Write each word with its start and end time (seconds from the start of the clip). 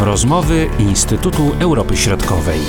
Rozmowy 0.00 0.66
Instytutu 0.78 1.42
Europy 1.60 1.96
Środkowej. 1.96 2.60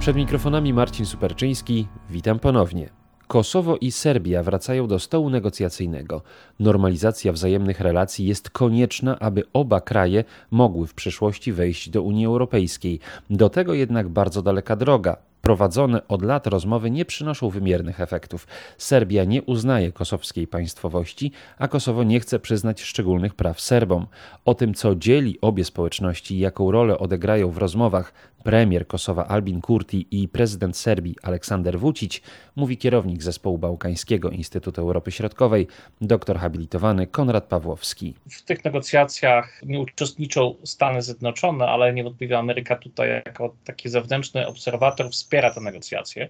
Przed 0.00 0.16
mikrofonami 0.16 0.72
Marcin 0.72 1.06
Superczyński. 1.06 1.88
Witam 2.10 2.38
ponownie. 2.38 2.90
Kosowo 3.26 3.76
i 3.76 3.92
Serbia 3.92 4.42
wracają 4.42 4.86
do 4.86 4.98
stołu 4.98 5.30
negocjacyjnego. 5.30 6.22
Normalizacja 6.60 7.32
wzajemnych 7.32 7.80
relacji 7.80 8.26
jest 8.26 8.50
konieczna, 8.50 9.18
aby 9.18 9.42
oba 9.52 9.80
kraje 9.80 10.24
mogły 10.50 10.86
w 10.86 10.94
przyszłości 10.94 11.52
wejść 11.52 11.90
do 11.90 12.02
Unii 12.02 12.26
Europejskiej. 12.26 13.00
Do 13.30 13.48
tego 13.48 13.74
jednak 13.74 14.08
bardzo 14.08 14.42
daleka 14.42 14.76
droga. 14.76 15.16
Prowadzone 15.46 16.08
od 16.08 16.22
lat 16.22 16.46
rozmowy 16.46 16.90
nie 16.90 17.04
przynoszą 17.04 17.50
wymiernych 17.50 18.00
efektów. 18.00 18.46
Serbia 18.78 19.24
nie 19.24 19.42
uznaje 19.42 19.92
kosowskiej 19.92 20.46
państwowości, 20.46 21.32
a 21.58 21.68
Kosowo 21.68 22.02
nie 22.04 22.20
chce 22.20 22.38
przyznać 22.38 22.82
szczególnych 22.82 23.34
praw 23.34 23.60
Serbom. 23.60 24.06
O 24.44 24.54
tym, 24.54 24.74
co 24.74 24.94
dzieli 24.94 25.38
obie 25.40 25.64
społeczności 25.64 26.34
i 26.34 26.38
jaką 26.38 26.70
rolę 26.70 26.98
odegrają 26.98 27.50
w 27.50 27.56
rozmowach 27.56 28.12
premier 28.46 28.86
Kosowa 28.86 29.26
Albin 29.26 29.60
Kurti 29.60 30.06
i 30.10 30.28
prezydent 30.28 30.76
Serbii 30.76 31.16
Aleksander 31.22 31.78
Vucic, 31.78 32.20
mówi 32.56 32.76
kierownik 32.76 33.22
zespołu 33.22 33.58
bałkańskiego 33.58 34.30
Instytutu 34.30 34.80
Europy 34.80 35.12
Środkowej, 35.12 35.66
doktor 36.00 36.38
habilitowany 36.38 37.06
Konrad 37.06 37.44
Pawłowski. 37.44 38.14
W 38.30 38.42
tych 38.42 38.64
negocjacjach 38.64 39.60
nie 39.62 39.80
uczestniczą 39.80 40.54
Stany 40.64 41.02
Zjednoczone, 41.02 41.66
ale 41.66 41.94
niewątpliwie 41.94 42.38
Ameryka 42.38 42.76
tutaj 42.76 43.22
jako 43.26 43.54
taki 43.64 43.88
zewnętrzny 43.88 44.46
obserwator 44.46 45.10
wspiera 45.10 45.35
te 45.42 45.60
negocjacje. 45.60 46.28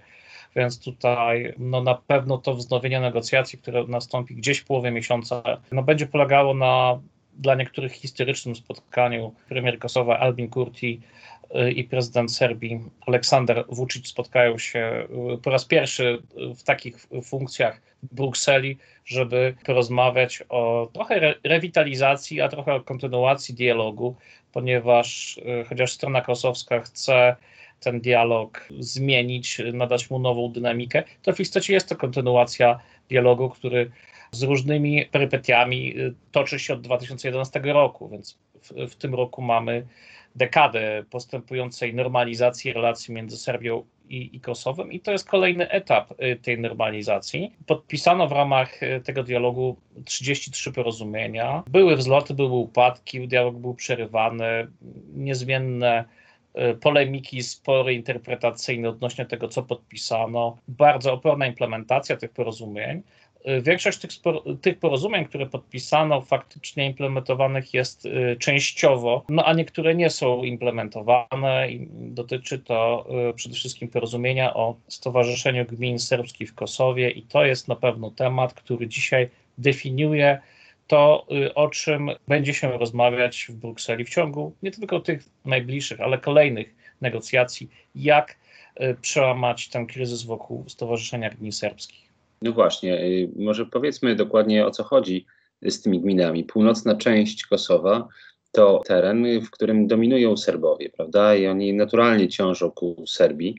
Więc 0.55 0.79
tutaj 0.79 1.53
no 1.57 1.83
na 1.83 1.95
pewno 1.95 2.37
to 2.37 2.53
wznowienie 2.53 2.99
negocjacji, 2.99 3.59
które 3.59 3.83
nastąpi 3.87 4.35
gdzieś 4.35 4.59
w 4.59 4.65
połowie 4.65 4.91
miesiąca, 4.91 5.43
no 5.71 5.83
będzie 5.83 6.07
polegało 6.07 6.53
na 6.53 6.99
dla 7.33 7.55
niektórych 7.55 7.91
historycznym 7.91 8.55
spotkaniu 8.55 9.33
premier 9.49 9.79
Kosowa 9.79 10.19
Albin 10.19 10.49
Kurti 10.49 11.01
i 11.75 11.83
prezydent 11.83 12.35
Serbii 12.35 12.79
Aleksander 13.07 13.65
Vucic 13.69 14.07
spotkają 14.07 14.57
się 14.57 15.07
y, 15.33 15.37
po 15.37 15.49
raz 15.49 15.65
pierwszy 15.65 16.21
w 16.55 16.63
takich 16.63 17.07
funkcjach 17.23 17.81
w 18.03 18.15
Brukseli, 18.15 18.77
żeby 19.05 19.55
porozmawiać 19.65 20.43
o 20.49 20.89
trochę 20.93 21.15
re 21.15 21.35
rewitalizacji, 21.43 22.41
a 22.41 22.49
trochę 22.49 22.73
o 22.73 22.81
kontynuacji 22.81 23.55
dialogu, 23.55 24.15
ponieważ 24.51 25.37
y, 25.37 25.65
chociaż 25.69 25.91
strona 25.91 26.21
kosowska 26.21 26.81
chce 26.81 27.35
ten 27.79 28.01
dialog 28.01 28.67
zmienić, 28.79 29.61
nadać 29.73 30.09
mu 30.09 30.19
nową 30.19 30.51
dynamikę, 30.51 31.03
to 31.21 31.33
w 31.33 31.39
istocie 31.39 31.73
jest 31.73 31.89
to 31.89 31.95
kontynuacja 31.95 32.79
dialogu, 33.09 33.49
który 33.49 33.91
z 34.31 34.43
różnymi 34.43 35.05
perypetiami 35.05 35.99
y, 35.99 36.13
toczy 36.31 36.59
się 36.59 36.73
od 36.73 36.81
2011 36.81 37.59
roku, 37.63 38.09
więc 38.09 38.37
w, 38.61 38.91
w 38.91 38.95
tym 38.95 39.15
roku 39.15 39.41
mamy 39.41 39.87
dekadę 40.35 41.03
postępującej 41.09 41.93
normalizacji 41.93 42.73
relacji 42.73 43.13
między 43.13 43.37
Serbią 43.37 43.85
i, 44.09 44.35
i 44.35 44.39
Kosowem, 44.39 44.91
i 44.91 44.99
to 44.99 45.11
jest 45.11 45.27
kolejny 45.29 45.69
etap 45.69 46.11
y, 46.11 46.35
tej 46.35 46.59
normalizacji. 46.59 47.55
Podpisano 47.65 48.27
w 48.27 48.31
ramach 48.31 48.83
y, 48.83 49.01
tego 49.03 49.23
dialogu 49.23 49.77
33 50.05 50.71
porozumienia. 50.71 51.63
Były 51.67 51.95
wzloty, 51.95 52.33
były 52.33 52.49
upadki, 52.49 53.27
dialog 53.27 53.55
był 53.55 53.73
przerywany, 53.73 54.67
niezmienne 55.13 56.05
polemiki, 56.81 57.43
spory 57.43 57.93
interpretacyjne 57.93 58.89
odnośnie 58.89 59.25
tego, 59.25 59.47
co 59.47 59.63
podpisano, 59.63 60.57
bardzo 60.67 61.13
oporna 61.13 61.47
implementacja 61.47 62.17
tych 62.17 62.31
porozumień. 62.31 63.01
Y, 63.47 63.61
większość 63.61 63.99
tych, 63.99 64.11
tych 64.61 64.79
porozumień, 64.79 65.25
które 65.25 65.45
podpisano, 65.45 66.21
faktycznie 66.21 66.85
implementowanych 66.85 67.73
jest 67.73 68.05
y, 68.05 68.37
częściowo, 68.39 69.23
no 69.29 69.45
a 69.45 69.53
niektóre 69.53 69.95
nie 69.95 70.09
są 70.09 70.43
implementowane 70.43 71.67
dotyczy 71.89 72.59
to 72.59 73.07
przede 73.35 73.55
wszystkim 73.55 73.87
porozumienia 73.87 74.53
o 74.53 74.75
Stowarzyszeniu 74.87 75.65
Gmin 75.65 75.99
Serbskich 75.99 76.49
w 76.49 76.55
Kosowie 76.55 77.09
i 77.09 77.21
to 77.21 77.45
jest 77.45 77.67
na 77.67 77.75
pewno 77.75 78.11
temat, 78.11 78.53
który 78.53 78.87
dzisiaj 78.87 79.29
definiuje 79.57 80.39
to, 80.87 81.27
o 81.55 81.69
czym 81.69 82.09
będzie 82.27 82.53
się 82.53 82.77
rozmawiać 82.77 83.47
w 83.49 83.55
Brukseli 83.55 84.05
w 84.05 84.09
ciągu 84.09 84.55
nie 84.63 84.71
tylko 84.71 84.99
tych 84.99 85.23
najbliższych, 85.45 86.01
ale 86.01 86.17
kolejnych 86.17 86.75
negocjacji, 87.01 87.69
jak 87.95 88.35
przełamać 89.01 89.69
ten 89.69 89.87
kryzys 89.87 90.23
wokół 90.23 90.63
Stowarzyszenia 90.67 91.29
Gmin 91.29 91.51
Serbskich. 91.51 92.07
No 92.41 92.51
właśnie, 92.51 92.99
y, 93.01 93.29
może 93.35 93.65
powiedzmy 93.65 94.15
dokładnie 94.15 94.65
o 94.65 94.71
co 94.71 94.83
chodzi 94.83 95.25
z 95.61 95.81
tymi 95.81 95.99
gminami. 95.99 96.43
Północna 96.43 96.95
część 96.95 97.45
Kosowa 97.45 98.07
to 98.51 98.81
teren, 98.85 99.41
w 99.41 99.49
którym 99.49 99.87
dominują 99.87 100.37
Serbowie, 100.37 100.89
prawda? 100.89 101.35
I 101.35 101.47
oni 101.47 101.73
naturalnie 101.73 102.27
ciążą 102.27 102.71
ku 102.71 103.03
Serbii. 103.07 103.55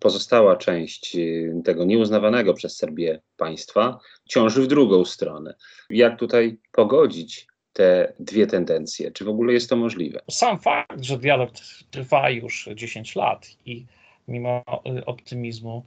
Pozostała 0.00 0.56
część 0.56 1.16
y, 1.16 1.62
tego 1.64 1.84
nieuznawanego 1.84 2.54
przez 2.54 2.76
Serbię 2.76 3.20
państwa 3.36 3.98
ciąży 4.28 4.62
w 4.62 4.66
drugą 4.66 5.04
stronę. 5.04 5.54
Jak 5.90 6.18
tutaj 6.18 6.58
pogodzić 6.72 7.46
te 7.72 8.12
dwie 8.20 8.46
tendencje? 8.46 9.10
Czy 9.10 9.24
w 9.24 9.28
ogóle 9.28 9.52
jest 9.52 9.70
to 9.70 9.76
możliwe? 9.76 10.20
Sam 10.30 10.58
fakt, 10.58 11.04
że 11.04 11.18
dialog 11.18 11.50
trwa 11.90 12.30
już 12.30 12.68
10 12.74 13.16
lat 13.16 13.48
i 13.66 13.86
mimo 14.28 14.64
y, 14.98 15.04
optymizmu 15.04 15.84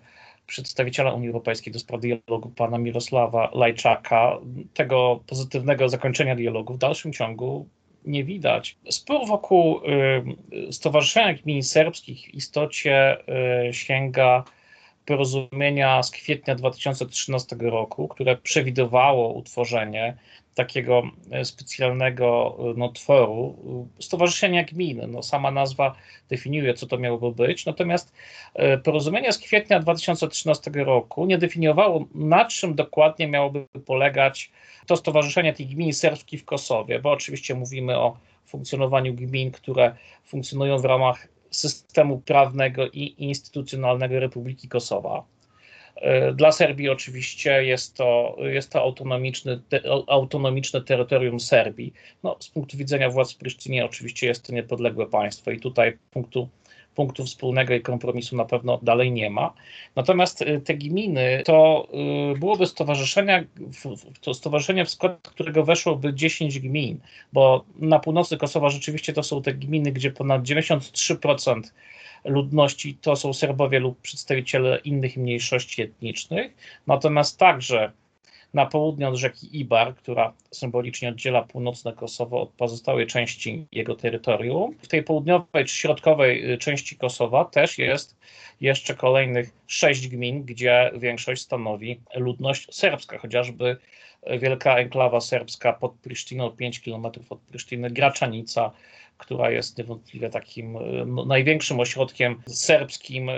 przedstawiciela 0.47 1.13
Unii 1.13 1.27
Europejskiej 1.27 1.73
do 1.73 1.79
spraw 1.79 2.01
dialogu, 2.01 2.49
pana 2.49 2.77
Mirosława 2.77 3.51
Lajczaka, 3.53 4.39
tego 4.73 5.23
pozytywnego 5.27 5.89
zakończenia 5.89 6.35
dialogu 6.35 6.73
w 6.73 6.77
dalszym 6.77 7.13
ciągu 7.13 7.67
nie 8.05 8.23
widać. 8.23 8.77
Spór 8.89 9.27
wokół 9.27 9.81
y, 10.69 10.73
Stowarzyszenia 10.73 11.33
Gmin 11.33 11.63
Serbskich 11.63 12.27
w 12.27 12.33
istocie 12.33 13.17
y, 13.69 13.73
sięga 13.73 14.43
porozumienia 15.05 16.03
z 16.03 16.11
kwietnia 16.11 16.55
2013 16.55 17.55
roku, 17.59 18.07
które 18.07 18.37
przewidywało 18.37 19.33
utworzenie 19.33 20.17
takiego 20.55 21.03
e, 21.31 21.45
specjalnego 21.45 22.57
e, 22.59 22.79
no, 22.79 22.89
tworu, 22.89 23.55
e, 23.99 24.01
stowarzyszenia 24.01 24.63
gminy. 24.63 25.07
No, 25.07 25.23
sama 25.23 25.51
nazwa 25.51 25.95
definiuje, 26.29 26.73
co 26.73 26.87
to 26.87 26.97
miałoby 26.97 27.47
być, 27.47 27.65
natomiast 27.65 28.13
porozumienie 28.83 29.31
z 29.31 29.37
kwietnia 29.37 29.79
2013 29.79 30.71
roku 30.75 31.25
nie 31.25 31.37
definiowało, 31.37 32.05
na 32.15 32.45
czym 32.45 32.75
dokładnie 32.75 33.27
miałoby 33.27 33.65
polegać 33.85 34.51
to 34.85 34.95
stowarzyszenie 34.95 35.53
tych 35.53 35.67
gmin 35.67 35.93
serbskich 35.93 36.41
w 36.41 36.45
Kosowie, 36.45 36.99
bo 36.99 37.11
oczywiście 37.11 37.55
mówimy 37.55 37.97
o 37.97 38.17
funkcjonowaniu 38.45 39.13
gmin, 39.13 39.51
które 39.51 39.95
funkcjonują 40.25 40.77
w 40.77 40.85
ramach 40.85 41.27
systemu 41.51 42.19
prawnego 42.19 42.87
i 42.87 43.15
instytucjonalnego 43.17 44.19
Republiki 44.19 44.67
Kosowa. 44.67 45.23
E, 45.95 46.33
dla 46.33 46.51
Serbii 46.51 46.89
oczywiście 46.89 47.63
jest 47.63 47.97
to, 47.97 48.37
jest 48.39 48.71
to 48.71 48.81
autonomiczny, 48.81 49.61
te, 49.69 49.81
autonomiczne 50.07 50.81
terytorium 50.81 51.39
Serbii. 51.39 51.93
No, 52.23 52.37
z 52.39 52.49
punktu 52.49 52.77
widzenia 52.77 53.09
władz 53.09 53.33
w 53.33 53.37
Prysztynie 53.37 53.85
oczywiście 53.85 54.27
jest 54.27 54.47
to 54.47 54.53
niepodległe 54.53 55.07
państwo 55.07 55.51
i 55.51 55.59
tutaj 55.59 55.97
punktu, 56.11 56.49
punktu 56.95 57.25
wspólnego 57.25 57.73
i 57.73 57.81
kompromisu 57.81 58.35
na 58.35 58.45
pewno 58.45 58.79
dalej 58.81 59.11
nie 59.11 59.29
ma. 59.29 59.53
Natomiast 59.95 60.41
e, 60.41 60.59
te 60.59 60.73
gminy 60.73 61.41
to 61.45 61.87
e, 62.33 62.39
byłoby 62.39 62.67
stowarzyszenia, 62.67 63.43
to 64.21 64.33
stowarzyszenie, 64.33 64.85
w 64.85 64.89
skład 64.89 65.29
którego 65.29 65.63
weszłoby 65.63 66.13
10 66.13 66.59
gmin, 66.59 66.99
bo 67.33 67.65
na 67.79 67.99
północy 67.99 68.37
Kosowa 68.37 68.69
rzeczywiście 68.69 69.13
to 69.13 69.23
są 69.23 69.41
te 69.41 69.53
gminy, 69.53 69.91
gdzie 69.91 70.11
ponad 70.11 70.43
93% 70.43 71.61
ludności 72.25 72.97
to 73.01 73.15
są 73.15 73.33
Serbowie 73.33 73.79
lub 73.79 74.01
przedstawiciele 74.01 74.79
innych 74.79 75.17
mniejszości 75.17 75.81
etnicznych, 75.81 76.53
natomiast 76.87 77.39
także 77.39 77.91
na 78.53 78.65
południe 78.65 79.07
od 79.07 79.15
rzeki 79.15 79.59
Ibar, 79.59 79.95
która 79.95 80.33
symbolicznie 80.51 81.09
oddziela 81.09 81.41
północne 81.41 81.93
Kosowo 81.93 82.41
od 82.41 82.49
pozostałej 82.49 83.07
części 83.07 83.67
jego 83.71 83.95
terytorium. 83.95 84.75
W 84.81 84.87
tej 84.87 85.03
południowej 85.03 85.65
czy 85.65 85.75
środkowej 85.75 86.51
y, 86.51 86.57
części 86.57 86.97
Kosowa 86.97 87.45
też 87.45 87.77
jest 87.77 88.17
jeszcze 88.61 88.95
kolejnych 88.95 89.49
sześć 89.67 90.07
gmin, 90.07 90.43
gdzie 90.43 90.91
większość 90.95 91.41
stanowi 91.41 91.99
ludność 92.15 92.75
serbska, 92.75 93.17
chociażby 93.17 93.77
wielka 94.39 94.77
enklawa 94.77 95.21
serbska 95.21 95.73
pod 95.73 95.93
Prysztyną, 95.93 96.49
5 96.49 96.79
km 96.79 97.05
od 97.29 97.39
Prysztyny, 97.39 97.89
Graczanica, 97.89 98.71
która 99.21 99.51
jest 99.51 99.77
niewątpliwie 99.77 100.29
takim 100.29 100.77
no, 101.05 101.25
największym 101.25 101.79
ośrodkiem 101.79 102.41
serbskim 102.47 103.29
e, 103.29 103.33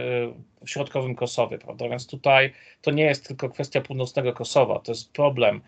w 0.66 0.70
środkowym 0.70 1.16
Kosowie, 1.16 1.58
prawda? 1.58 1.90
Więc 1.90 2.08
tutaj 2.08 2.54
to 2.82 2.92
nie 2.92 3.04
jest 3.04 3.28
tylko 3.28 3.50
kwestia 3.50 3.82
północnego 3.82 4.34
Kosowa, 4.34 4.80
to 4.80 4.92
jest 4.92 5.14
problem, 5.14 5.62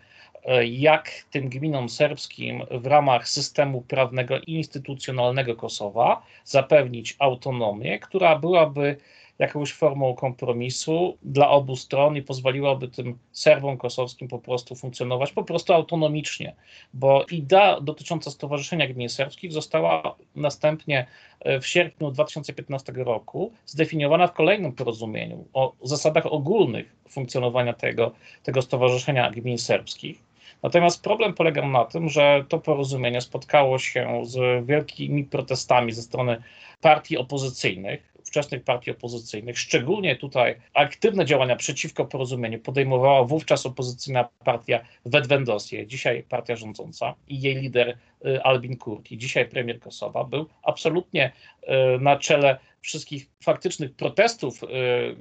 e, 0.44 0.66
jak 0.66 1.10
tym 1.30 1.48
gminom 1.48 1.88
serbskim 1.88 2.62
w 2.70 2.86
ramach 2.86 3.28
systemu 3.28 3.80
prawnego 3.80 4.38
i 4.38 4.52
instytucjonalnego 4.52 5.56
Kosowa 5.56 6.22
zapewnić 6.44 7.16
autonomię, 7.18 7.98
która 7.98 8.38
byłaby 8.38 8.96
jakąś 9.38 9.72
formą 9.72 10.14
kompromisu 10.14 11.18
dla 11.22 11.50
obu 11.50 11.76
stron 11.76 12.16
i 12.16 12.22
pozwoliłoby 12.22 12.88
tym 12.88 13.18
Serbom 13.32 13.78
kosowskim 13.78 14.28
po 14.28 14.38
prostu 14.38 14.74
funkcjonować 14.74 15.32
po 15.32 15.44
prostu 15.44 15.72
autonomicznie, 15.72 16.54
bo 16.94 17.24
idea 17.30 17.80
dotycząca 17.80 18.30
Stowarzyszenia 18.30 18.86
Gmin 18.88 19.08
Serbskich 19.08 19.52
została 19.52 20.16
następnie 20.36 21.06
e, 21.40 21.60
w 21.60 21.66
sierpniu 21.66 22.10
2015 22.10 22.92
roku 22.96 23.52
zdefiniowana 23.66 24.26
w 24.26 24.32
kolejnym 24.32 24.72
porozumieniu 24.72 25.44
o 25.52 25.72
zasadach 25.82 26.26
ogólnych 26.26 26.96
funkcjonowania 27.08 27.72
tego, 27.72 28.12
tego 28.42 28.62
Stowarzyszenia 28.62 29.30
Gmin 29.30 29.58
Serbskich. 29.58 30.26
Natomiast 30.62 31.02
problem 31.02 31.34
polegał 31.34 31.68
na 31.68 31.84
tym, 31.84 32.08
że 32.08 32.44
to 32.48 32.58
porozumienie 32.58 33.20
spotkało 33.20 33.78
się 33.78 34.20
z 34.24 34.66
wielkimi 34.66 35.24
protestami 35.24 35.92
ze 35.92 36.02
strony 36.02 36.42
partii 36.80 37.18
opozycyjnych, 37.18 38.15
ówczesnych 38.26 38.64
partii 38.64 38.90
opozycyjnych. 38.90 39.58
Szczególnie 39.58 40.16
tutaj 40.16 40.54
aktywne 40.74 41.24
działania 41.24 41.56
przeciwko 41.56 42.04
porozumieniu 42.04 42.58
podejmowała 42.58 43.24
wówczas 43.24 43.66
opozycyjna 43.66 44.28
partia 44.44 44.80
Wedwendosie, 45.04 45.86
dzisiaj 45.86 46.22
partia 46.22 46.56
rządząca 46.56 47.14
i 47.28 47.40
jej 47.40 47.54
lider 47.54 47.98
Albin 48.42 48.76
Kurti, 48.76 49.18
dzisiaj 49.18 49.48
premier 49.48 49.80
Kosowa, 49.80 50.24
był 50.24 50.46
absolutnie 50.62 51.32
y, 51.62 51.66
na 52.00 52.16
czele 52.16 52.58
wszystkich 52.86 53.26
faktycznych 53.42 53.94
protestów, 53.94 54.62
y, 54.62 54.66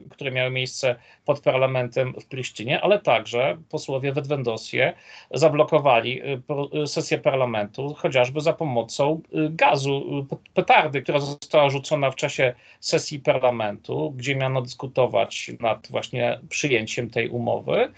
które 0.09 0.31
miały 0.31 0.51
miejsce 0.51 0.95
pod 1.25 1.39
parlamentem 1.39 2.13
w 2.21 2.25
Prisztynie, 2.25 2.81
ale 2.81 2.99
także 2.99 3.57
posłowie 3.69 4.13
Wedwendosie 4.13 4.93
zablokowali 5.31 6.21
y, 6.21 6.41
y, 6.83 6.87
sesję 6.87 7.17
parlamentu, 7.17 7.93
chociażby 7.93 8.41
za 8.41 8.53
pomocą 8.53 9.21
gazu, 9.49 10.27
petardy, 10.53 11.01
która 11.01 11.19
została 11.19 11.69
rzucona 11.69 12.11
w 12.11 12.15
czasie 12.15 12.53
sesji 12.79 13.19
parlamentu, 13.19 14.13
gdzie 14.17 14.35
miano 14.35 14.61
dyskutować 14.61 15.51
nad 15.59 15.87
właśnie 15.89 16.39
przyjęciem 16.49 17.09
tej 17.09 17.29
umowy 17.29 17.91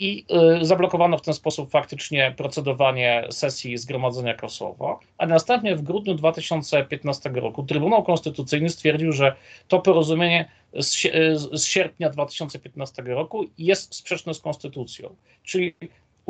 i 0.00 0.24
y, 0.60 0.64
zablokowano 0.64 1.18
w 1.18 1.22
ten 1.22 1.34
sposób 1.34 1.70
faktycznie 1.70 2.34
procedowanie 2.36 3.26
sesji 3.30 3.78
Zgromadzenia 3.78 4.34
Kosowa, 4.34 4.98
a 5.18 5.26
następnie 5.26 5.76
w 5.76 5.82
grudniu 5.82 6.14
2015 6.14 7.30
roku 7.30 7.62
Trybunał 7.62 8.02
Konstytucyjny 8.02 8.68
stwierdził, 8.68 9.12
że 9.12 9.36
to 9.68 9.80
porozumienie 9.80 10.50
z, 10.74 11.06
z 11.52 11.64
sierpnia 11.64 12.10
2015 12.10 13.02
roku 13.02 13.44
jest 13.58 13.94
sprzeczne 13.94 14.34
z 14.34 14.40
konstytucją. 14.40 15.16
Czyli 15.42 15.74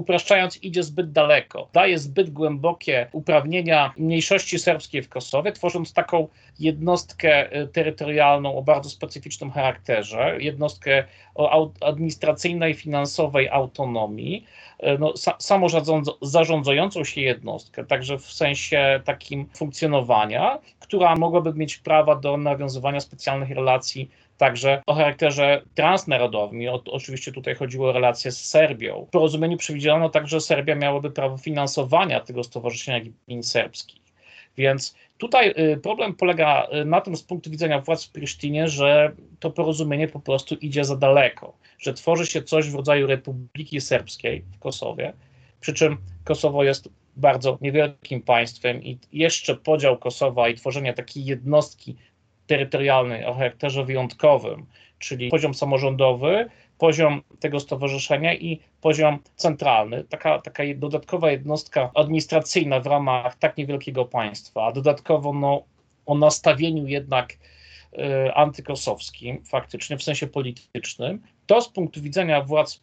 upraszczając, 0.00 0.62
idzie 0.62 0.82
zbyt 0.82 1.12
daleko. 1.12 1.69
Daje 1.73 1.99
zbyt 1.99 2.31
głębokie 2.31 3.06
uprawnienia 3.12 3.93
mniejszości 3.97 4.58
serbskiej 4.58 5.02
w 5.02 5.08
Kosowie, 5.08 5.52
tworząc 5.52 5.93
taką 5.93 6.29
jednostkę 6.58 7.52
e, 7.52 7.67
terytorialną 7.67 8.56
o 8.56 8.62
bardzo 8.62 8.91
specyficznym 8.91 9.50
charakterze, 9.50 10.37
jednostkę 10.41 11.05
o 11.35 11.70
administracyjnej, 11.81 12.75
finansowej 12.75 13.49
autonomii, 13.49 14.47
e, 14.79 14.99
no, 14.99 15.14
samorządzającą 15.38 17.05
się 17.05 17.20
jednostkę, 17.20 17.85
także 17.85 18.19
w 18.19 18.32
sensie 18.32 19.00
takim 19.05 19.47
funkcjonowania, 19.56 20.58
która 20.81 21.17
mogłaby 21.17 21.55
mieć 21.55 21.76
prawa 21.76 22.17
do 22.17 22.37
nawiązywania 22.37 23.00
specjalnych 23.00 23.50
relacji 23.50 24.11
także 24.40 24.82
o 24.87 24.94
charakterze 24.94 25.62
transnarodowym. 25.75 26.62
I 26.62 26.69
o, 26.69 26.82
oczywiście 26.87 27.32
tutaj 27.32 27.54
chodziło 27.54 27.88
o 27.88 27.92
relacje 27.92 28.32
z 28.32 28.44
Serbią. 28.44 29.04
W 29.08 29.10
porozumieniu 29.10 29.56
przewidziano 29.56 30.08
także, 30.08 30.37
że 30.37 30.40
Serbia 30.40 30.75
miałaby 30.75 31.10
prawo 31.10 31.38
finansowania 31.38 32.20
tego 32.20 32.44
stowarzyszenia 32.44 33.00
gmin 33.00 33.42
serbskich. 33.42 34.02
Więc 34.56 34.94
tutaj 35.19 35.54
y, 35.72 35.81
problem 35.82 36.14
polega 36.14 36.69
y, 36.82 36.84
na 36.84 37.00
tym 37.00 37.16
z 37.16 37.22
punktu 37.22 37.50
widzenia 37.50 37.81
władz 37.81 38.04
w 38.04 38.12
Prisztinie, 38.12 38.69
że 38.69 39.12
to 39.40 39.50
porozumienie 39.50 40.08
po 40.08 40.20
prostu 40.20 40.54
idzie 40.54 40.84
za 40.84 40.96
daleko, 40.96 41.56
że 41.78 41.94
tworzy 41.94 42.26
się 42.26 42.42
coś 42.42 42.70
w 42.70 42.75
rodzaju 42.75 43.06
Republiki 43.06 43.81
Serbskiej 43.81 44.44
w 44.56 44.58
Kosowie, 44.58 45.12
przy 45.60 45.75
czym 45.75 45.96
Kosowo 46.25 46.64
jest 46.64 46.88
bardzo 47.16 47.58
niewielkim 47.60 48.22
państwem 48.22 48.84
i 48.84 48.98
jeszcze 49.12 49.56
podział 49.56 49.98
Kosowa 49.98 50.48
i 50.48 50.54
tworzenie 50.54 50.94
takiej 50.94 51.25
jednostki 51.25 51.96
terytorialnej 52.50 53.25
o 53.25 53.35
charakterze 53.35 53.85
wyjątkowym, 53.85 54.67
czyli 54.99 55.31
poziom 55.31 55.55
samorządowy, 55.55 56.50
poziom 56.79 57.23
tego 57.41 57.61
stowarzyszenia 57.61 58.35
i 58.35 58.61
poziom 58.81 59.19
centralny, 59.37 60.05
taka, 60.05 60.38
taka 60.38 60.62
dodatkowa 60.76 61.31
jednostka 61.31 61.91
administracyjna 61.94 62.81
w 62.81 62.87
ramach 62.87 63.38
tak 63.38 63.56
niewielkiego 63.56 64.05
państwa, 64.05 64.67
a 64.67 64.73
dodatkowo 64.73 65.32
no, 65.32 65.62
o 66.06 66.14
nastawieniu 66.14 66.87
jednak 66.87 67.32
y, 67.32 68.35
antykosowskim, 68.35 69.44
faktycznie 69.44 69.97
w 69.97 70.02
sensie 70.02 70.26
politycznym, 70.26 71.23
to 71.47 71.61
z 71.61 71.69
punktu 71.69 72.02
widzenia 72.02 72.43
władz 72.43 72.82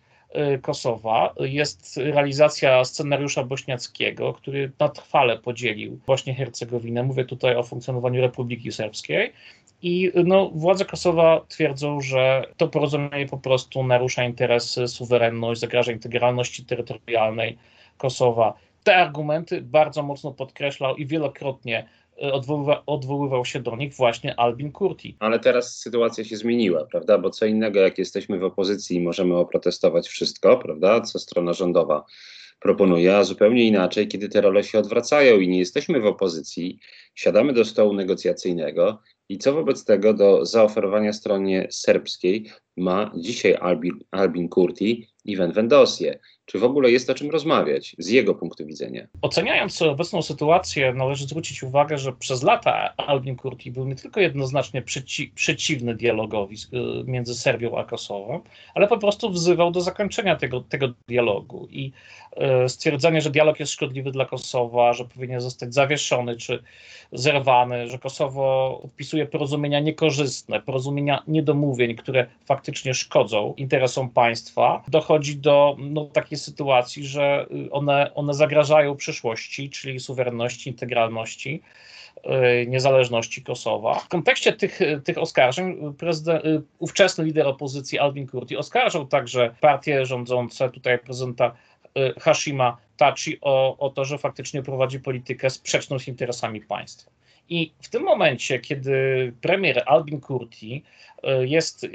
Kosowa 0.61 1.33
jest 1.39 1.97
realizacja 1.97 2.85
scenariusza 2.85 3.43
bośniackiego, 3.43 4.33
który 4.33 4.71
na 4.79 4.89
trwale 4.89 5.37
podzielił 5.37 5.99
właśnie 6.05 6.35
Hercegowinę. 6.35 7.03
Mówię 7.03 7.25
tutaj 7.25 7.55
o 7.55 7.63
funkcjonowaniu 7.63 8.21
Republiki 8.21 8.71
Serbskiej 8.71 9.33
i 9.81 10.11
no, 10.25 10.51
władze 10.55 10.85
Kosowa 10.85 11.41
twierdzą, 11.47 12.01
że 12.01 12.43
to 12.57 12.67
porozumienie 12.67 13.27
po 13.27 13.37
prostu 13.37 13.83
narusza 13.83 14.23
interesy, 14.23 14.87
suwerenność, 14.87 15.61
zagraża 15.61 15.91
integralności 15.91 16.65
terytorialnej 16.65 17.57
Kosowa. 17.97 18.53
Te 18.83 18.95
argumenty 18.95 19.61
bardzo 19.61 20.03
mocno 20.03 20.31
podkreślał 20.31 20.95
i 20.95 21.05
wielokrotnie 21.05 21.87
odwoływa, 22.19 22.83
odwoływał 22.85 23.45
się 23.45 23.59
do 23.59 23.75
nich 23.75 23.93
właśnie 23.93 24.39
Albin 24.39 24.71
Kurti. 24.71 25.17
Ale 25.19 25.39
teraz 25.39 25.77
sytuacja 25.77 26.23
się 26.23 26.37
zmieniła, 26.37 26.85
prawda? 26.85 27.17
Bo 27.17 27.29
co 27.29 27.45
innego, 27.45 27.79
jak 27.79 27.97
jesteśmy 27.97 28.39
w 28.39 28.43
opozycji 28.43 28.97
i 28.97 29.01
możemy 29.01 29.35
oprotestować 29.35 30.07
wszystko, 30.07 30.57
prawda? 30.57 31.01
Co 31.01 31.19
strona 31.19 31.53
rządowa 31.53 32.05
proponuje, 32.59 33.17
a 33.17 33.23
zupełnie 33.23 33.63
inaczej, 33.63 34.07
kiedy 34.07 34.29
te 34.29 34.41
role 34.41 34.63
się 34.63 34.79
odwracają 34.79 35.39
i 35.39 35.47
nie 35.47 35.59
jesteśmy 35.59 35.99
w 35.99 36.05
opozycji, 36.05 36.79
siadamy 37.15 37.53
do 37.53 37.65
stołu 37.65 37.93
negocjacyjnego 37.93 39.01
i 39.29 39.37
co 39.37 39.53
wobec 39.53 39.85
tego 39.85 40.13
do 40.13 40.45
zaoferowania 40.45 41.13
stronie 41.13 41.67
serbskiej 41.71 42.49
ma 42.77 43.11
dzisiaj 43.15 43.55
Albin, 43.55 43.99
Albin 44.11 44.49
Kurti 44.49 45.07
i 45.25 45.35
Ven 45.35 45.51
Vendosie? 45.51 46.19
Czy 46.47 46.59
w 46.59 46.63
ogóle 46.63 46.91
jest 46.91 47.09
o 47.09 47.13
czym 47.13 47.29
rozmawiać 47.29 47.95
z 47.97 48.09
jego 48.09 48.35
punktu 48.35 48.65
widzenia? 48.65 49.07
Oceniając 49.21 49.81
obecną 49.81 50.21
sytuację, 50.21 50.93
należy 50.93 51.27
zwrócić 51.27 51.63
uwagę, 51.63 51.97
że 51.97 52.13
przez 52.13 52.43
lata 52.43 52.93
Albin 52.97 53.35
Kurti 53.35 53.71
był 53.71 53.85
nie 53.85 53.95
tylko 53.95 54.19
jednoznacznie 54.19 54.81
przeci 54.81 55.31
przeciwny 55.35 55.95
dialogowi 55.95 56.55
y, 56.55 57.03
między 57.05 57.35
Serbią 57.35 57.77
a 57.77 57.83
Kosowem, 57.83 58.41
ale 58.73 58.87
po 58.87 58.97
prostu 58.97 59.29
wzywał 59.29 59.71
do 59.71 59.81
zakończenia 59.81 60.35
tego, 60.35 60.61
tego 60.61 60.87
dialogu 61.07 61.67
i 61.71 61.91
y, 62.65 62.69
stwierdzenie, 62.69 63.21
że 63.21 63.29
dialog 63.29 63.59
jest 63.59 63.71
szkodliwy 63.71 64.11
dla 64.11 64.25
Kosowa, 64.25 64.93
że 64.93 65.05
powinien 65.05 65.41
zostać 65.41 65.73
zawieszony 65.73 66.37
czy 66.37 66.63
zerwany, 67.11 67.87
że 67.87 67.99
Kosowo 67.99 68.79
podpisuje 68.81 69.25
porozumienia 69.25 69.79
niekorzystne, 69.79 70.61
porozumienia 70.61 71.23
niedomówień, 71.27 71.95
które 71.95 72.27
faktycznie 72.45 72.93
szkodzą 72.93 73.53
interesom 73.57 74.09
państwa, 74.09 74.83
dochodzi 74.87 75.37
do 75.37 75.75
no, 75.79 76.05
takiej 76.05 76.36
sytuacji, 76.37 77.05
że 77.05 77.45
one, 77.71 78.13
one 78.13 78.33
zagrażają 78.33 78.95
przyszłości, 78.95 79.69
czyli 79.69 79.99
suwerenności, 79.99 80.69
integralności 80.69 81.61
y, 82.17 82.67
niezależności 82.67 83.43
Kosowa. 83.43 83.99
W 83.99 84.07
kontekście 84.07 84.53
tych, 84.53 84.79
tych 85.03 85.17
oskarżeń 85.17 85.71
y, 85.71 86.61
ówczesny 86.79 87.23
lider 87.23 87.47
opozycji 87.47 87.99
Alvin 87.99 88.27
Kurti 88.27 88.57
oskarżał 88.57 89.07
także 89.07 89.55
partie 89.61 90.05
rządzące, 90.05 90.69
tutaj 90.69 90.99
prezydenta 90.99 91.55
y, 91.97 92.19
Hashima 92.19 92.77
Tachi 92.97 93.37
o, 93.41 93.77
o 93.77 93.89
to, 93.89 94.05
że 94.05 94.17
faktycznie 94.17 94.63
prowadzi 94.63 94.99
politykę 94.99 95.49
sprzeczną 95.49 95.99
z 95.99 96.07
interesami 96.07 96.61
państwa. 96.61 97.11
I 97.49 97.71
w 97.81 97.89
tym 97.89 98.03
momencie, 98.03 98.59
kiedy 98.59 99.33
premier 99.41 99.83
Albin 99.85 100.21
Kurti 100.21 100.83
jest, 101.23 101.83
e, 101.83 101.87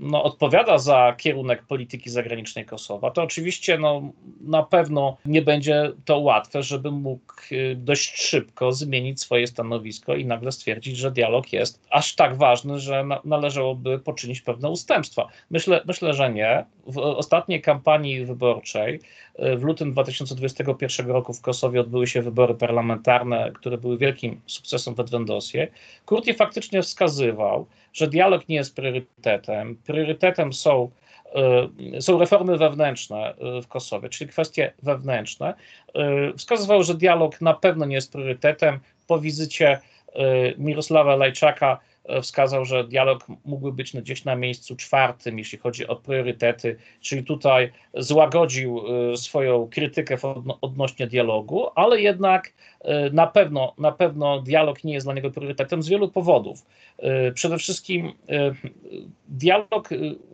no, 0.00 0.22
odpowiada 0.22 0.78
za 0.78 1.14
kierunek 1.18 1.62
polityki 1.62 2.10
zagranicznej 2.10 2.64
Kosowa, 2.64 3.10
to 3.10 3.22
oczywiście 3.22 3.78
no, 3.78 4.12
na 4.40 4.62
pewno 4.62 5.16
nie 5.24 5.42
będzie 5.42 5.92
to 6.04 6.18
łatwe, 6.18 6.62
żeby 6.62 6.90
mógł 6.90 7.32
e, 7.52 7.74
dość 7.74 8.22
szybko 8.22 8.72
zmienić 8.72 9.20
swoje 9.20 9.46
stanowisko 9.46 10.16
i 10.16 10.24
nagle 10.24 10.52
stwierdzić, 10.52 10.96
że 10.96 11.10
dialog 11.10 11.52
jest 11.52 11.80
aż 11.90 12.14
tak 12.14 12.36
ważny, 12.36 12.78
że 12.78 13.04
na, 13.04 13.20
należałoby 13.24 13.98
poczynić 13.98 14.40
pewne 14.40 14.70
ustępstwa. 14.70 15.28
Myślę, 15.50 15.80
myślę, 15.86 16.14
że 16.14 16.32
nie. 16.32 16.64
W 16.86 16.98
ostatniej 16.98 17.62
kampanii 17.62 18.24
wyborczej 18.24 19.00
w 19.38 19.62
lutym 19.62 19.92
2021 19.92 21.06
roku 21.06 21.32
w 21.32 21.40
Kosowie 21.40 21.80
odbyły 21.80 22.06
się 22.06 22.22
wybory 22.22 22.54
parlamentarne, 22.54 23.52
które 23.54 23.78
były 23.78 23.98
wielkim 23.98 24.40
sukcesem 24.46 24.94
w 24.94 25.00
Edwendosie. 25.00 25.68
Kurti 26.06 26.34
faktycznie 26.34 26.82
wskazywał, 26.82 27.66
że 27.96 28.06
dialog 28.08 28.48
nie 28.48 28.56
jest 28.56 28.76
priorytetem. 28.76 29.76
Priorytetem 29.86 30.52
są 30.52 30.90
e, 31.94 32.02
są 32.02 32.18
reformy 32.18 32.58
wewnętrzne 32.58 33.34
e, 33.34 33.62
w 33.62 33.68
Kosowie, 33.68 34.08
czyli 34.08 34.30
kwestie 34.30 34.72
wewnętrzne. 34.82 35.54
E, 35.94 36.32
wskazywał, 36.36 36.82
że 36.82 36.94
dialog 36.94 37.40
na 37.40 37.54
pewno 37.54 37.86
nie 37.86 37.94
jest 37.94 38.12
priorytetem. 38.12 38.80
Po 39.06 39.18
wizycie 39.18 39.78
Mirosława 40.58 41.16
Lajczaka 41.16 41.80
wskazał, 42.22 42.64
że 42.64 42.84
dialog 42.84 43.26
mógłby 43.44 43.72
być 43.72 43.96
gdzieś 43.96 44.24
na 44.24 44.36
miejscu 44.36 44.76
czwartym, 44.76 45.38
jeśli 45.38 45.58
chodzi 45.58 45.86
o 45.86 45.96
priorytety, 45.96 46.76
czyli 47.00 47.24
tutaj 47.24 47.72
złagodził 47.94 48.82
swoją 49.16 49.68
krytykę 49.68 50.16
odnośnie 50.60 51.06
dialogu, 51.06 51.66
ale 51.74 52.00
jednak 52.00 52.52
na 53.12 53.26
pewno, 53.26 53.74
na 53.78 53.92
pewno 53.92 54.40
dialog 54.40 54.84
nie 54.84 54.94
jest 54.94 55.06
dla 55.06 55.14
niego 55.14 55.30
priorytetem 55.30 55.82
z 55.82 55.88
wielu 55.88 56.08
powodów. 56.08 56.66
Przede 57.34 57.58
wszystkim 57.58 58.12
dialog 59.28 59.88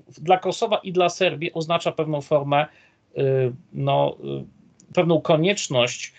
dla 0.09 0.39
Kosowa 0.39 0.77
i 0.77 0.93
dla 0.93 1.09
Serbii 1.09 1.53
oznacza 1.53 1.93
pewną 1.93 2.21
formę, 2.21 2.67
no, 3.73 4.17
pewną 4.95 5.21
konieczność 5.21 6.13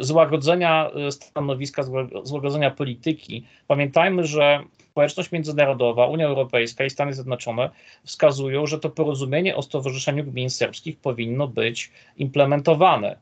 złagodzenia 0.00 0.90
stanowiska, 1.10 1.82
złagodzenia 2.22 2.70
polityki. 2.70 3.46
Pamiętajmy, 3.66 4.26
że 4.26 4.60
społeczność 4.96 5.32
międzynarodowa, 5.32 6.06
Unia 6.06 6.26
Europejska 6.26 6.84
i 6.84 6.90
Stany 6.90 7.14
Zjednoczone 7.14 7.70
wskazują, 8.04 8.66
że 8.66 8.78
to 8.78 8.90
porozumienie 8.90 9.56
o 9.56 9.62
stowarzyszeniu 9.62 10.24
gmin 10.24 10.50
serbskich 10.50 10.98
powinno 10.98 11.48
być 11.48 11.90
implementowane, 12.16 13.16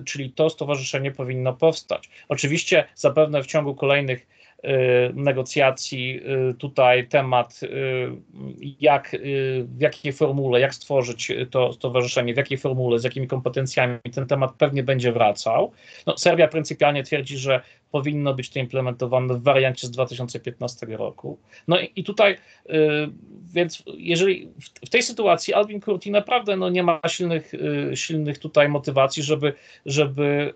y, 0.00 0.04
czyli 0.04 0.30
to 0.32 0.50
stowarzyszenie 0.50 1.10
powinno 1.10 1.52
powstać. 1.52 2.10
Oczywiście 2.28 2.84
zapewne 2.94 3.42
w 3.42 3.46
ciągu 3.46 3.74
kolejnych 3.74 4.26
negocjacji 5.14 6.20
y, 6.50 6.54
tutaj 6.54 7.08
temat, 7.08 7.60
y, 7.62 7.68
jak, 8.80 9.16
w 9.64 9.80
jakiej 9.80 10.12
formule, 10.12 10.60
jak 10.60 10.74
stworzyć 10.74 11.32
to 11.50 11.72
stowarzyszenie, 11.72 12.34
w 12.34 12.36
jakiej 12.36 12.58
formule, 12.58 12.98
z 12.98 13.04
jakimi 13.04 13.26
kompetencjami, 13.26 13.98
ten 14.14 14.26
temat 14.26 14.52
pewnie 14.58 14.82
będzie 14.82 15.12
wracał. 15.12 15.72
No, 16.06 16.18
Serbia 16.18 16.48
pryncypialnie 16.48 17.02
twierdzi, 17.02 17.38
że 17.38 17.60
powinno 17.90 18.34
być 18.34 18.50
to 18.50 18.58
implementowane 18.58 19.34
w 19.34 19.42
wariancie 19.42 19.86
z 19.86 19.90
2015 19.90 20.86
roku. 20.86 21.38
No 21.68 21.80
i, 21.80 21.92
i 21.96 22.04
tutaj, 22.04 22.32
y, 22.32 22.76
więc 23.52 23.82
jeżeli 23.98 24.46
w, 24.46 24.86
w, 24.86 24.90
tej 24.90 25.02
sytuacji 25.02 25.54
Alvin 25.54 25.80
Kurti 25.80 26.10
naprawdę 26.10 26.56
no, 26.56 26.68
nie 26.68 26.82
ma 26.82 27.00
silnych, 27.08 27.54
y, 27.54 27.90
silnych 27.94 28.38
tutaj 28.38 28.68
motywacji, 28.68 29.22
żeby, 29.22 29.52
żeby 29.86 30.54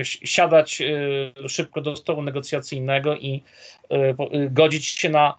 y, 0.00 0.04
siadać 0.04 0.80
y, 0.80 1.48
szybko 1.48 1.80
do 1.80 1.96
stołu 1.96 2.22
negocjacyjnego 2.22 3.16
i 3.16 3.34
y, 3.34 3.40
y, 3.40 3.43
godzić 4.50 4.86
się 4.86 5.08
na, 5.08 5.34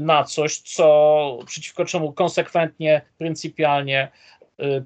na 0.00 0.24
coś, 0.24 0.58
co 0.58 1.38
przeciwko 1.46 1.84
czemu 1.84 2.12
konsekwentnie, 2.12 3.02
pryncypialnie 3.18 4.08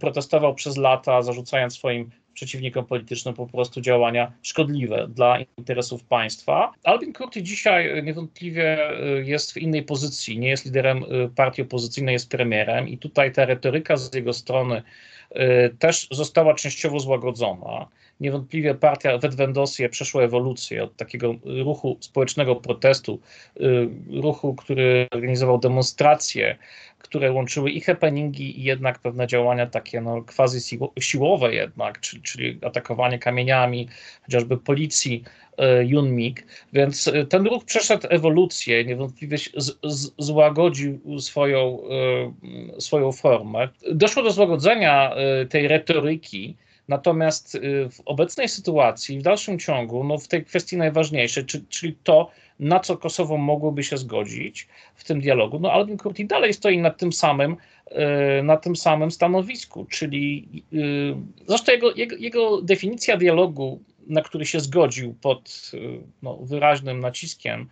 protestował 0.01 0.55
przez 0.55 0.77
lata, 0.77 1.23
zarzucając 1.23 1.75
swoim 1.75 2.11
przeciwnikom 2.41 2.87
politycznym 2.87 3.35
po 3.35 3.47
prostu 3.47 3.81
działania 3.81 4.33
szkodliwe 4.43 5.09
dla 5.09 5.39
interesów 5.57 6.05
państwa. 6.05 6.73
Albin 6.85 7.13
Kurti 7.13 7.43
dzisiaj 7.43 8.03
niewątpliwie 8.03 8.91
y, 9.19 9.25
jest 9.25 9.53
w 9.53 9.57
innej 9.57 9.83
pozycji, 9.83 10.39
nie 10.39 10.49
jest 10.49 10.65
liderem 10.65 11.05
y, 11.05 11.31
partii 11.37 11.63
opozycyjnej, 11.63 12.13
jest 12.13 12.31
premierem 12.31 12.89
i 12.89 12.99
tutaj 12.99 13.33
ta 13.33 13.45
retoryka 13.45 13.97
z 13.97 14.15
jego 14.15 14.33
strony 14.33 14.83
y, 15.37 15.77
też 15.79 16.09
została 16.11 16.55
częściowo 16.55 17.01
złagodzona. 17.01 17.89
Niewątpliwie 18.21 18.75
partia 18.75 19.19
Wedwendosie 19.19 19.89
przeszła 19.89 20.23
ewolucję 20.23 20.85
od 20.85 20.97
takiego 20.97 21.35
ruchu 21.45 21.97
społecznego 22.01 22.57
protestu, 22.57 23.21
ruchu, 24.11 24.55
który 24.55 25.07
organizował 25.11 25.59
demonstracje, 25.59 26.57
które 26.99 27.33
łączyły 27.33 27.71
i 27.71 27.81
happeningi, 27.81 28.61
i 28.61 28.63
jednak 28.63 28.99
pewne 28.99 29.27
działania 29.27 29.67
takie 29.67 30.01
no, 30.01 30.25
quasi 30.37 30.79
siłowe 31.01 31.55
jednak, 31.55 32.01
czyli, 32.01 32.23
czyli 32.23 32.59
atakowanie 32.63 33.19
kamieniami, 33.19 33.89
chociażby 34.23 34.57
policji 34.57 35.25
Junmik, 35.83 36.47
więc 36.73 37.09
e, 37.09 37.27
ten 37.27 37.47
ruch 37.47 37.65
przeszedł 37.65 38.07
ewolucję, 38.11 38.85
niewątpliwie 38.85 39.39
z, 39.39 39.79
z, 39.83 40.13
złagodził 40.19 41.21
swoją, 41.21 41.79
swoją 42.79 43.13
formę. 43.13 43.69
Doszło 43.93 44.23
do 44.23 44.31
złagodzenia 44.31 45.15
tej 45.51 45.69
retoryki, 45.69 46.57
Natomiast 46.91 47.59
w 47.91 48.01
obecnej 48.05 48.49
sytuacji, 48.49 49.19
w 49.19 49.23
dalszym 49.23 49.59
ciągu, 49.59 50.05
no 50.05 50.19
w 50.19 50.29
tej 50.29 50.45
kwestii 50.45 50.77
najważniejszej, 50.77 51.45
czyli 51.69 51.97
to, 52.05 52.31
na 52.61 52.81
co 52.81 52.97
Kosowo 52.97 53.37
mogłoby 53.37 53.85
się 53.85 53.97
zgodzić 53.97 54.69
w 54.95 55.05
tym 55.05 55.21
dialogu. 55.21 55.59
No 55.61 55.73
Albin 55.73 55.99
Kurti 55.99 56.27
dalej 56.27 56.55
stoi 56.55 56.79
na 56.79 56.91
tym 56.91 57.13
samym, 57.13 57.57
e, 57.87 58.43
na 58.43 58.57
tym 58.57 58.77
samym 58.77 59.11
stanowisku, 59.11 59.87
czyli 59.91 60.49
e, 60.73 60.77
zresztą 61.47 61.73
jego, 61.73 61.95
jego, 61.95 62.17
jego 62.17 62.63
definicja 62.63 63.17
dialogu, 63.17 63.81
na 64.07 64.23
który 64.23 64.47
się 64.47 64.61
zgodził 64.61 65.15
pod 65.15 65.71
no, 66.23 66.37
wyraźnym 66.37 67.01
naciskiem, 67.01 67.69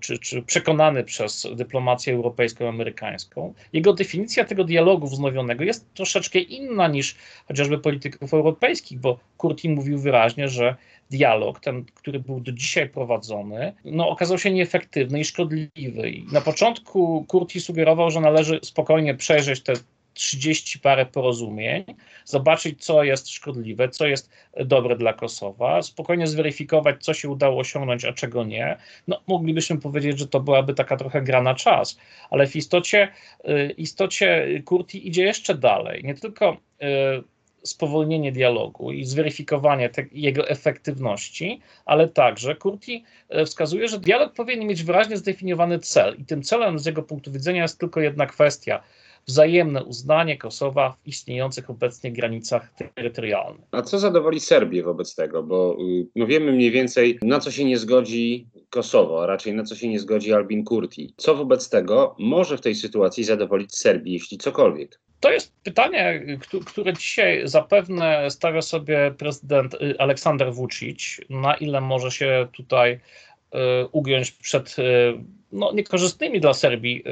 czy, 0.00 0.18
czy 0.18 0.42
przekonany 0.42 1.04
przez 1.04 1.46
dyplomację 1.54 2.14
europejską 2.14 2.68
amerykańską, 2.68 3.54
jego 3.72 3.92
definicja 3.92 4.44
tego 4.44 4.64
dialogu 4.64 5.06
wznowionego 5.06 5.64
jest 5.64 5.94
troszeczkę 5.94 6.38
inna 6.38 6.88
niż 6.88 7.16
chociażby 7.48 7.78
polityków 7.78 8.34
europejskich, 8.34 8.98
bo 8.98 9.18
Kurtin 9.36 9.74
mówił 9.74 9.98
wyraźnie, 9.98 10.48
że 10.48 10.76
dialog, 11.10 11.60
ten, 11.60 11.84
który 11.84 12.20
był 12.20 12.40
do 12.40 12.52
dzisiaj 12.52 12.88
prowadzony, 12.88 13.72
no, 13.84 14.08
okazał 14.08 14.38
się 14.38 14.50
nieefektywny 14.50 15.20
i 15.20 15.24
szkodliwy. 15.24 16.10
I 16.10 16.26
na 16.32 16.40
początku 16.40 17.24
Kurti 17.28 17.60
sugerował, 17.60 18.10
że 18.10 18.20
należy 18.20 18.60
spokojnie 18.62 19.14
przejrzeć 19.14 19.60
te 19.60 19.72
30 20.14 20.78
parę 20.78 21.06
porozumień, 21.06 21.84
zobaczyć, 22.24 22.84
co 22.84 23.04
jest 23.04 23.28
szkodliwe, 23.28 23.88
co 23.88 24.06
jest 24.06 24.30
dobre 24.64 24.96
dla 24.96 25.12
Kosowa, 25.12 25.82
spokojnie 25.82 26.26
zweryfikować, 26.26 27.04
co 27.04 27.14
się 27.14 27.28
udało 27.28 27.60
osiągnąć, 27.60 28.04
a 28.04 28.12
czego 28.12 28.44
nie. 28.44 28.76
No, 29.08 29.20
moglibyśmy 29.26 29.80
powiedzieć, 29.80 30.18
że 30.18 30.26
to 30.26 30.40
byłaby 30.40 30.74
taka 30.74 30.96
trochę 30.96 31.22
gra 31.22 31.42
na 31.42 31.54
czas, 31.54 31.98
ale 32.30 32.46
w 32.46 32.56
istocie, 32.56 33.08
y, 33.48 33.74
istocie 33.76 34.46
Kurti 34.64 35.08
idzie 35.08 35.22
jeszcze 35.22 35.54
dalej. 35.54 36.04
Nie 36.04 36.14
tylko 36.14 36.56
y, 36.82 37.32
spowolnienie 37.62 38.32
dialogu 38.32 38.92
i 38.92 39.04
zweryfikowanie 39.04 39.88
te, 39.88 40.04
jego 40.12 40.48
efektywności, 40.48 41.60
ale 41.84 42.08
także 42.08 42.54
Kurti 42.54 43.04
e, 43.28 43.44
wskazuje, 43.44 43.88
że 43.88 44.00
dialog 44.00 44.32
powinien 44.32 44.68
mieć 44.68 44.82
wyraźnie 44.82 45.16
zdefiniowany 45.16 45.78
cel 45.78 46.16
i 46.18 46.24
tym 46.24 46.42
celem 46.42 46.78
z 46.78 46.86
jego 46.86 47.02
punktu 47.02 47.32
widzenia 47.32 47.62
jest 47.62 47.80
tylko 47.80 48.00
jedna 48.00 48.26
kwestia 48.26 48.82
wzajemne 49.26 49.84
uznanie 49.84 50.38
Kosowa 50.38 50.90
w 50.90 51.06
istniejących 51.06 51.70
obecnie 51.70 52.12
granicach 52.12 52.74
terytorialnych. 52.94 53.64
A 53.70 53.82
co 53.82 53.98
zadowoli 53.98 54.40
Serbię 54.40 54.82
wobec 54.82 55.14
tego? 55.14 55.42
Bo 55.42 55.76
y, 55.80 56.06
no 56.16 56.26
wiemy 56.26 56.52
mniej 56.52 56.70
więcej, 56.70 57.18
na 57.22 57.40
co 57.40 57.50
się 57.50 57.64
nie 57.64 57.78
zgodzi 57.78 58.46
Kosowo, 58.70 59.22
a 59.22 59.26
raczej 59.26 59.54
na 59.54 59.64
co 59.64 59.74
się 59.74 59.88
nie 59.88 60.00
zgodzi 60.00 60.32
Albin 60.32 60.64
Kurti. 60.64 61.14
Co 61.16 61.34
wobec 61.34 61.68
tego 61.68 62.16
może 62.18 62.58
w 62.58 62.60
tej 62.60 62.74
sytuacji 62.74 63.24
zadowolić 63.24 63.76
Serbii, 63.76 64.12
jeśli 64.12 64.38
cokolwiek? 64.38 65.00
To 65.20 65.30
jest 65.32 65.52
pytanie, 65.62 66.26
które 66.66 66.92
dzisiaj 66.92 67.42
zapewne 67.44 68.30
stawia 68.30 68.62
sobie 68.62 69.14
prezydent 69.18 69.74
y, 69.74 69.94
Aleksander 69.98 70.52
Vucic, 70.52 71.20
na 71.30 71.54
ile 71.54 71.80
może 71.80 72.10
się 72.10 72.48
tutaj 72.52 73.00
ugiąć 73.92 74.30
przed 74.30 74.78
y, 74.78 74.82
no, 75.52 75.72
niekorzystnymi 75.72 76.40
dla 76.40 76.54
Serbii 76.54 77.04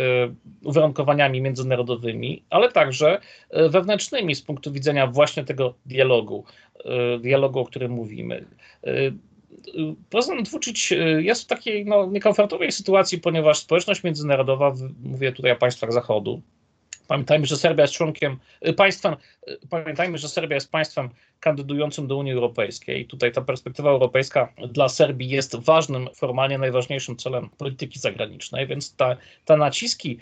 uwarunkowaniami 0.65 1.41
międzynarodowymi, 1.41 2.43
ale 2.51 2.73
także 2.73 3.21
wewnętrznymi 3.71 4.35
z 4.35 4.43
punktu 4.43 4.73
widzenia 4.73 5.07
właśnie 5.07 5.45
tego 5.45 5.75
dialogu, 5.87 6.45
dialogu, 7.21 7.59
o 7.59 7.65
którym 7.65 7.93
mówimy. 7.93 8.45
Prezydent 10.11 10.49
Vucic 10.49 10.91
jest 11.19 11.43
w 11.43 11.47
takiej 11.47 11.85
no, 11.85 12.07
niekomfortowej 12.07 12.73
sytuacji, 12.73 13.19
ponieważ 13.19 13.59
społeczność 13.59 14.05
międzynarodowa, 14.05 14.75
mówię 15.03 15.33
tutaj 15.33 15.53
o 15.53 15.57
państwach 15.57 15.93
Zachodu, 15.93 16.43
Pamiętajmy, 17.11 17.47
że 17.47 17.57
Serbia 17.57 17.85
jest 17.85 17.95
członkiem 17.95 18.37
y, 18.69 18.73
państwem, 18.73 19.17
y, 19.49 19.59
pamiętajmy, 19.71 20.19
że 20.19 20.29
Serbia 20.29 20.55
jest 20.55 20.71
państwem 20.71 21.09
kandydującym 21.41 22.07
do 22.07 22.17
Unii 22.17 22.33
Europejskiej. 22.33 23.07
Tutaj 23.07 23.33
ta 23.33 23.41
perspektywa 23.41 23.91
europejska 23.91 24.53
dla 24.69 24.89
Serbii 24.89 25.29
jest 25.29 25.57
ważnym, 25.57 26.09
formalnie 26.15 26.59
najważniejszym 26.59 27.17
celem 27.17 27.49
polityki 27.49 27.99
zagranicznej, 27.99 28.67
więc 28.67 28.97
te, 28.97 29.17
te 29.45 29.57
naciski 29.57 30.19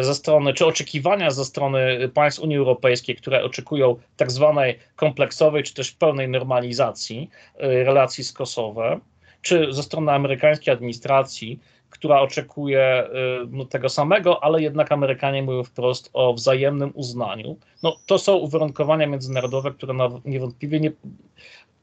y, 0.00 0.02
ze 0.02 0.14
strony, 0.14 0.54
czy 0.54 0.66
oczekiwania 0.66 1.30
ze 1.30 1.44
strony 1.44 2.08
państw 2.14 2.40
Unii 2.40 2.56
Europejskiej, 2.56 3.16
które 3.16 3.44
oczekują 3.44 3.96
tak 4.16 4.32
zwanej 4.32 4.78
kompleksowej, 4.96 5.62
czy 5.62 5.74
też 5.74 5.92
pełnej 5.92 6.28
normalizacji 6.28 7.30
relacji 7.58 8.24
z 8.24 8.32
Kosowem, 8.32 9.00
czy 9.42 9.66
ze 9.70 9.82
strony 9.82 10.12
amerykańskiej 10.12 10.74
administracji, 10.74 11.60
która 11.90 12.20
oczekuje 12.20 13.04
y, 13.06 13.46
no, 13.50 13.64
tego 13.64 13.88
samego, 13.88 14.44
ale 14.44 14.62
jednak 14.62 14.92
Amerykanie 14.92 15.42
mówią 15.42 15.64
wprost 15.64 16.10
o 16.12 16.34
wzajemnym 16.34 16.90
uznaniu. 16.94 17.56
No, 17.82 17.96
to 18.06 18.18
są 18.18 18.36
uwarunkowania 18.36 19.06
międzynarodowe, 19.06 19.70
które 19.70 19.94
niewątpliwie 20.24 20.80
nie, 20.80 20.92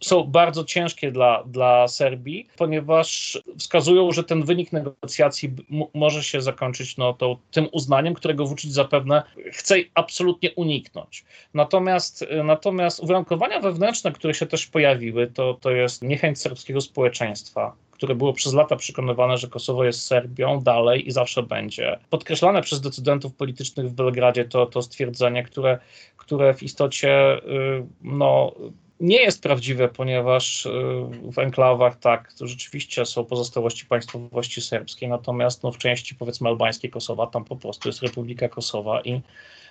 są 0.03 0.23
bardzo 0.23 0.63
ciężkie 0.63 1.11
dla, 1.11 1.43
dla 1.43 1.87
Serbii, 1.87 2.47
ponieważ 2.57 3.39
wskazują, 3.59 4.11
że 4.11 4.23
ten 4.23 4.43
wynik 4.43 4.71
negocjacji 4.71 5.55
może 5.93 6.23
się 6.23 6.41
zakończyć 6.41 6.97
no, 6.97 7.13
to, 7.13 7.37
tym 7.51 7.67
uznaniem, 7.71 8.13
którego 8.13 8.45
Vucic 8.45 8.73
zapewne 8.73 9.23
chce 9.51 9.75
absolutnie 9.93 10.51
uniknąć. 10.51 11.25
Natomiast, 11.53 12.25
natomiast 12.43 12.99
uwarunkowania 12.99 13.59
wewnętrzne, 13.59 14.11
które 14.11 14.33
się 14.33 14.45
też 14.45 14.67
pojawiły, 14.67 15.27
to, 15.27 15.53
to 15.61 15.71
jest 15.71 16.01
niechęć 16.01 16.41
serbskiego 16.41 16.81
społeczeństwa 16.81 17.75
które 17.95 18.15
było 18.15 18.33
przez 18.33 18.53
lata 18.53 18.75
przekonywane, 18.75 19.37
że 19.37 19.47
Kosowo 19.47 19.83
jest 19.83 20.01
Serbią 20.01 20.61
dalej 20.61 21.07
i 21.07 21.11
zawsze 21.11 21.43
będzie. 21.43 21.99
Podkreślane 22.09 22.61
przez 22.61 22.81
decydentów 22.81 23.35
politycznych 23.35 23.89
w 23.89 23.93
Belgradzie 23.93 24.45
to, 24.45 24.65
to 24.65 24.81
stwierdzenie, 24.81 25.43
które, 25.43 25.79
które 26.17 26.53
w 26.53 26.63
istocie 26.63 27.37
y, 27.37 27.85
no, 28.01 28.55
nie 28.99 29.21
jest 29.21 29.43
prawdziwe, 29.43 29.87
ponieważ 29.87 30.65
y, 30.65 30.71
w 31.31 31.39
enklawach 31.39 31.99
tak, 31.99 32.33
rzeczywiście 32.41 33.05
są 33.05 33.25
pozostałości 33.25 33.85
państwowości 33.85 34.61
serbskiej, 34.61 35.09
natomiast 35.09 35.63
no, 35.63 35.71
w 35.71 35.77
części 35.77 36.15
powiedzmy 36.15 36.49
albańskiej 36.49 36.91
Kosowa 36.91 37.27
tam 37.27 37.45
po 37.45 37.55
prostu 37.55 37.89
jest 37.89 38.01
Republika 38.01 38.49
Kosowa 38.49 39.01
i 39.01 39.21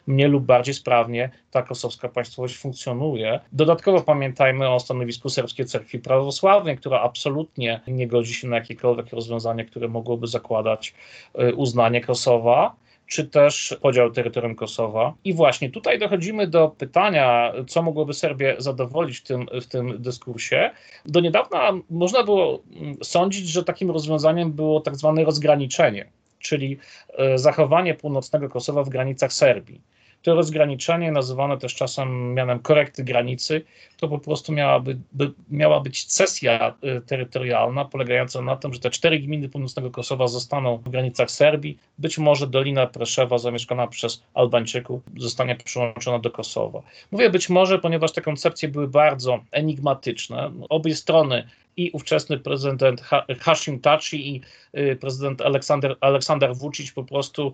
mniej 0.07 0.29
lub 0.29 0.45
bardziej 0.45 0.75
sprawnie 0.75 1.31
ta 1.51 1.63
kosowska 1.63 2.09
państwowość 2.09 2.57
funkcjonuje. 2.57 3.41
Dodatkowo 3.53 4.01
pamiętajmy 4.01 4.69
o 4.69 4.81
stanowisku 4.81 5.29
Serbskiej 5.29 5.67
Cerkwi 5.67 5.99
Prawosławnej, 5.99 6.77
która 6.77 7.01
absolutnie 7.01 7.81
nie 7.87 8.07
godzi 8.07 8.35
się 8.35 8.49
na 8.49 8.57
jakiekolwiek 8.57 9.11
rozwiązanie, 9.13 9.65
które 9.65 9.89
mogłoby 9.89 10.27
zakładać 10.27 10.95
y, 11.41 11.55
uznanie 11.55 12.01
Kosowa 12.01 12.77
czy 13.07 13.25
też 13.25 13.77
podział 13.83 14.11
terytorium 14.11 14.55
Kosowa. 14.55 15.15
I 15.25 15.35
właśnie 15.35 15.71
tutaj 15.71 15.99
dochodzimy 15.99 16.47
do 16.47 16.69
pytania, 16.69 17.53
co 17.69 17.83
mogłoby 17.83 18.15
Serbię 18.15 18.55
zadowolić 18.59 19.19
w 19.19 19.23
tym, 19.23 19.47
w 19.63 19.67
tym 19.67 20.03
dyskursie. 20.03 20.71
Do 21.07 21.21
niedawna 21.21 21.73
można 21.91 22.23
było 22.23 22.63
mm, 22.77 22.97
sądzić, 23.03 23.49
że 23.49 23.65
takim 23.65 23.91
rozwiązaniem 23.91 24.53
było 24.53 24.81
tak 24.81 24.97
zwane 24.97 25.25
rozgraniczenie, 25.25 26.09
czyli 26.39 26.79
e, 27.19 27.39
zachowanie 27.39 27.95
północnego 27.95 28.49
Kosowa 28.49 28.85
w 28.85 28.89
granicach 28.89 29.33
Serbii. 29.33 29.81
To 30.25 30.35
rozgraniczenie, 30.35 31.13
nazywane 31.13 31.59
też 31.59 31.75
czasem 31.75 32.35
mianem 32.35 32.59
korekty 32.59 33.05
granicy, 33.05 33.65
to 33.97 34.09
po 34.09 34.19
prostu 34.19 34.53
miałaby, 34.53 34.99
by, 35.13 35.33
miała 35.51 35.81
być 35.81 36.05
cesja 36.05 36.75
y, 36.85 37.01
terytorialna, 37.01 37.85
polegająca 37.85 38.43
na 38.43 38.57
tym, 38.57 38.75
że 38.75 38.81
te 38.81 38.91
cztery 38.91 39.19
gminy 39.19 39.49
północnego 39.49 39.91
Kosowa 39.91 40.29
zostaną 40.29 40.77
w 40.77 40.89
granicach 40.89 41.31
Serbii. 41.31 41.79
Być 41.99 42.19
może 42.19 42.47
Dolina 42.47 42.87
Preszewa, 42.87 43.39
zamieszkana 43.39 43.87
przez 43.87 44.23
Albańczyków, 44.35 45.03
zostanie 45.17 45.57
przyłączona 45.57 46.19
do 46.19 46.31
Kosowa. 46.31 46.83
Mówię 47.13 47.31
być 47.31 47.49
może, 47.49 47.79
ponieważ 47.79 48.13
te 48.13 48.21
koncepcje 48.21 48.69
były 48.69 48.89
bardzo 48.89 49.41
enigmatyczne. 49.53 50.51
Obie 50.69 50.95
strony 50.95 51.49
i 51.77 51.91
ówczesny 51.91 52.39
prezydent 52.39 53.01
Hashim 53.41 53.81
Taci 53.81 54.35
i 54.35 54.41
y, 54.79 54.97
prezydent 54.97 55.43
Aleksander, 55.43 55.97
Aleksander 56.01 56.55
Vucic 56.55 56.93
po 56.93 57.05
prostu 57.05 57.53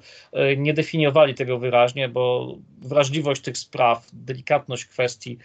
y, 0.53 0.57
nie 0.57 0.75
definiowali 0.75 1.35
tego 1.35 1.59
wyraźnie, 1.59 2.09
bo 2.09 2.55
wrażliwość 2.83 3.43
tych 3.43 3.59
spraw, 3.59 4.07
delikatność 4.13 4.85
kwestii, 4.85 5.39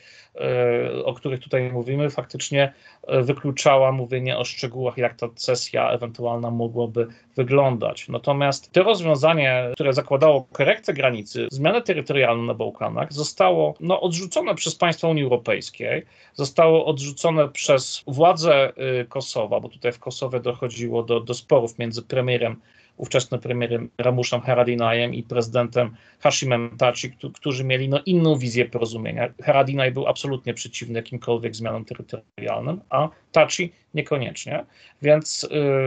y, 0.95 1.05
o 1.05 1.13
których 1.13 1.39
tutaj 1.39 1.71
mówimy, 1.71 2.09
faktycznie 2.09 2.73
wykluczała 3.07 3.91
mówienie 3.91 4.37
o 4.37 4.45
szczegółach, 4.45 4.97
jak 4.97 5.15
ta 5.15 5.27
sesja 5.35 5.89
ewentualna 5.89 6.51
mogłaby 6.51 7.07
wyglądać. 7.35 8.07
Natomiast 8.09 8.71
to 8.71 8.83
rozwiązanie, 8.83 9.71
które 9.73 9.93
zakładało 9.93 10.47
korektę 10.51 10.93
granicy, 10.93 11.47
zmianę 11.51 11.81
terytorialną 11.81 12.43
na 12.43 12.53
Bałkanach, 12.53 13.13
zostało 13.13 13.73
no, 13.79 14.01
odrzucone 14.01 14.55
przez 14.55 14.75
państwa 14.75 15.07
Unii 15.07 15.23
Europejskiej, 15.23 16.05
zostało 16.33 16.85
odrzucone 16.85 17.49
przez 17.49 18.03
władze 18.07 18.64
Kosowa, 19.09 19.59
bo 19.59 19.69
tutaj 19.69 19.91
w 19.91 19.99
Kosowie 19.99 20.39
dochodziło 20.39 21.03
do, 21.03 21.19
do 21.19 21.33
sporów 21.33 21.79
między 21.79 22.01
premierem 22.01 22.61
ówczesnym 22.97 23.41
premierem 23.41 23.89
Ramuszem 23.97 24.41
Haradinajem 24.41 25.13
i 25.13 25.23
prezydentem 25.23 25.95
Hashimem 26.19 26.77
Taci, 26.77 27.11
którzy 27.33 27.63
mieli 27.63 27.89
no, 27.89 27.99
inną 28.05 28.37
wizję 28.37 28.65
porozumienia. 28.65 29.33
Haradinaj 29.43 29.91
był 29.91 30.07
absolutnie 30.07 30.53
przeciwny 30.53 30.99
jakimkolwiek 30.99 31.55
zmianom 31.55 31.85
terytorialnym, 31.85 32.81
a 32.89 33.09
Taci 33.31 33.71
niekoniecznie. 33.93 34.65
Więc 35.01 35.43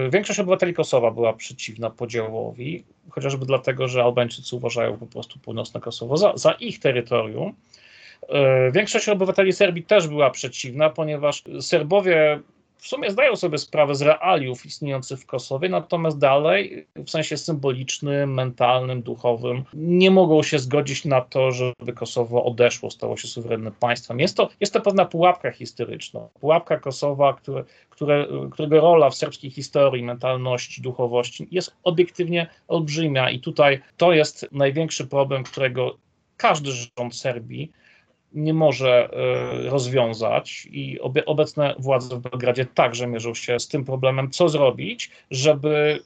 y, 0.06 0.10
większość 0.10 0.40
obywateli 0.40 0.74
Kosowa 0.74 1.10
była 1.10 1.32
przeciwna 1.32 1.90
podziałowi, 1.90 2.84
chociażby 3.10 3.46
dlatego, 3.46 3.88
że 3.88 4.02
Albańczycy 4.02 4.56
uważają 4.56 4.98
po 4.98 5.06
prostu 5.06 5.38
północne 5.38 5.80
Kosowo 5.80 6.16
za, 6.16 6.36
za 6.36 6.52
ich 6.52 6.78
terytorium. 6.78 7.54
Y, 8.22 8.72
większość 8.72 9.08
obywateli 9.08 9.52
Serbii 9.52 9.82
też 9.82 10.08
była 10.08 10.30
przeciwna, 10.30 10.90
ponieważ 10.90 11.44
Serbowie 11.60 12.40
w 12.78 12.88
sumie 12.88 13.10
zdają 13.10 13.36
sobie 13.36 13.58
sprawę 13.58 13.94
z 13.94 14.02
realiów 14.02 14.66
istniejących 14.66 15.20
w 15.20 15.26
Kosowie, 15.26 15.68
natomiast 15.68 16.18
dalej 16.18 16.86
w 16.96 17.10
sensie 17.10 17.36
symbolicznym, 17.36 18.34
mentalnym, 18.34 19.02
duchowym 19.02 19.64
nie 19.74 20.10
mogą 20.10 20.42
się 20.42 20.58
zgodzić 20.58 21.04
na 21.04 21.20
to, 21.20 21.50
żeby 21.52 21.92
Kosowo 21.94 22.44
odeszło, 22.44 22.90
stało 22.90 23.16
się 23.16 23.28
suwerennym 23.28 23.72
państwem. 23.72 24.20
Jest 24.20 24.36
to, 24.36 24.48
jest 24.60 24.72
to 24.72 24.80
pewna 24.80 25.04
pułapka 25.04 25.50
historyczna. 25.50 26.20
Pułapka 26.40 26.78
Kosowa, 26.78 27.34
które, 27.34 27.64
które, 27.90 28.26
którego 28.50 28.80
rola 28.80 29.10
w 29.10 29.14
serbskiej 29.14 29.50
historii, 29.50 30.02
mentalności, 30.02 30.82
duchowości 30.82 31.48
jest 31.50 31.76
obiektywnie 31.84 32.46
olbrzymia 32.68 33.30
i 33.30 33.40
tutaj 33.40 33.80
to 33.96 34.12
jest 34.12 34.48
największy 34.52 35.06
problem, 35.06 35.44
którego 35.44 35.96
każdy 36.36 36.70
rząd 36.72 37.16
Serbii 37.16 37.72
nie 38.32 38.54
może 38.54 39.10
e, 39.12 39.70
rozwiązać 39.70 40.68
i 40.70 41.00
obecne 41.26 41.74
władze 41.78 42.16
w 42.16 42.20
Belgradzie 42.20 42.66
także 42.66 43.06
mierzą 43.06 43.34
się 43.34 43.60
z 43.60 43.68
tym 43.68 43.84
problemem, 43.84 44.30
co 44.30 44.48
zrobić, 44.48 45.10
żeby 45.30 46.02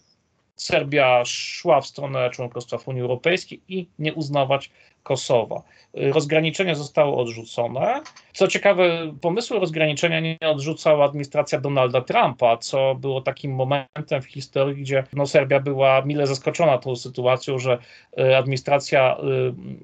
Serbia 0.56 1.24
szła 1.24 1.80
w 1.80 1.86
stronę 1.86 2.30
członkostwa 2.30 2.78
w 2.78 2.88
Unii 2.88 3.02
Europejskiej 3.02 3.60
i 3.68 3.86
nie 3.98 4.14
uznawać 4.14 4.70
Kosowa. 5.02 5.62
Rozgraniczenie 5.94 6.74
zostało 6.74 7.20
odrzucone. 7.20 8.00
Co 8.32 8.48
ciekawe, 8.48 9.12
pomysłu 9.20 9.58
rozgraniczenia 9.58 10.20
nie 10.20 10.38
odrzucała 10.40 11.04
administracja 11.04 11.60
Donalda 11.60 12.00
Trumpa, 12.00 12.56
co 12.56 12.94
było 12.94 13.20
takim 13.20 13.54
momentem 13.54 14.22
w 14.22 14.26
historii, 14.26 14.82
gdzie 14.82 15.04
no, 15.12 15.26
Serbia 15.26 15.60
była 15.60 16.02
mile 16.02 16.26
zaskoczona 16.26 16.78
tą 16.78 16.96
sytuacją, 16.96 17.58
że 17.58 17.78
e, 18.18 18.38
administracja 18.38 19.16
e, 19.16 19.18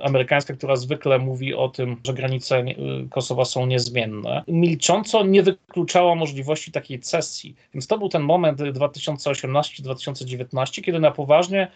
amerykańska, 0.01 0.55
która 0.55 0.77
zwykle 0.77 1.19
mówi 1.19 1.55
o 1.55 1.69
tym, 1.69 1.97
że 2.07 2.15
granice 2.15 2.65
Kosowa 3.11 3.45
są 3.45 3.67
niezmienne, 3.67 4.43
milcząco 4.49 5.25
nie 5.25 5.43
wykluczała 5.43 6.15
możliwości 6.15 6.73
takiej 6.73 7.01
cesji. 7.01 7.57
Więc 7.75 7.87
to 7.87 7.99
był 7.99 8.09
ten 8.09 8.23
moment 8.23 8.61
2018-2019, 8.61 10.83
kiedy 10.83 11.01
na 11.01 11.11
poważnie 11.11 11.69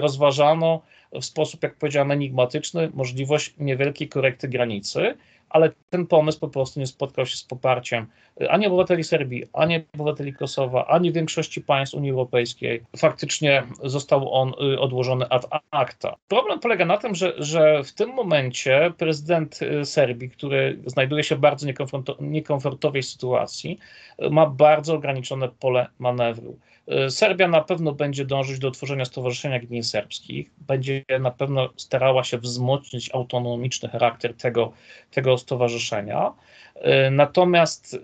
rozważano 0.00 0.82
w 1.12 1.24
sposób, 1.24 1.62
jak 1.62 1.76
powiedziałem, 1.76 2.10
enigmatyczny 2.10 2.90
możliwość 2.94 3.54
niewielkiej 3.58 4.08
korekty 4.08 4.48
granicy, 4.48 5.14
ale 5.48 5.72
ten 5.90 6.06
pomysł 6.06 6.40
po 6.40 6.48
prostu 6.48 6.80
nie 6.80 6.86
spotkał 6.86 7.26
się 7.26 7.36
z 7.36 7.44
poparciem 7.44 8.06
ani 8.48 8.66
obywateli 8.66 9.04
Serbii, 9.04 9.44
ani 9.52 9.84
obywateli 9.94 10.32
Kosowa, 10.32 10.86
ani 10.86 11.12
większości 11.12 11.60
państw 11.60 11.94
Unii 11.94 12.10
Europejskiej. 12.10 12.82
Faktycznie 12.96 13.62
został 13.84 14.32
on 14.32 14.48
y, 14.48 14.80
odłożony 14.80 15.28
ad 15.28 15.46
acta. 15.70 16.16
Problem 16.28 16.60
polega 16.60 16.84
na 16.84 16.96
tym, 16.96 17.14
że, 17.14 17.34
że 17.38 17.84
w 17.84 17.92
tym 17.92 18.10
momencie 18.10 18.92
prezydent 18.98 19.60
y, 19.62 19.84
Serbii, 19.84 20.30
który 20.30 20.78
znajduje 20.86 21.24
się 21.24 21.36
w 21.36 21.40
bardzo 21.40 21.66
niekomfortowej 22.20 23.02
sytuacji, 23.02 23.78
ma 24.30 24.46
bardzo 24.46 24.94
ograniczone 24.94 25.48
pole 25.48 25.86
manewru. 25.98 26.58
Y, 26.90 27.10
Serbia 27.10 27.48
na 27.48 27.60
pewno 27.60 27.92
będzie 27.92 28.24
dążyć 28.24 28.58
do 28.58 28.68
utworzenia 28.68 29.04
Stowarzyszenia 29.04 29.58
Gmin 29.58 29.82
Serbskich, 29.82 30.50
będzie 30.58 31.04
na 31.20 31.30
pewno 31.30 31.68
starała 31.76 32.24
się 32.24 32.38
wzmocnić 32.38 33.10
autonomiczny 33.14 33.88
charakter 33.88 34.34
tego, 34.34 34.72
tego 35.10 35.38
stowarzyszenia. 35.38 36.32
Y, 36.76 37.10
natomiast 37.10 37.94
y, 37.94 37.98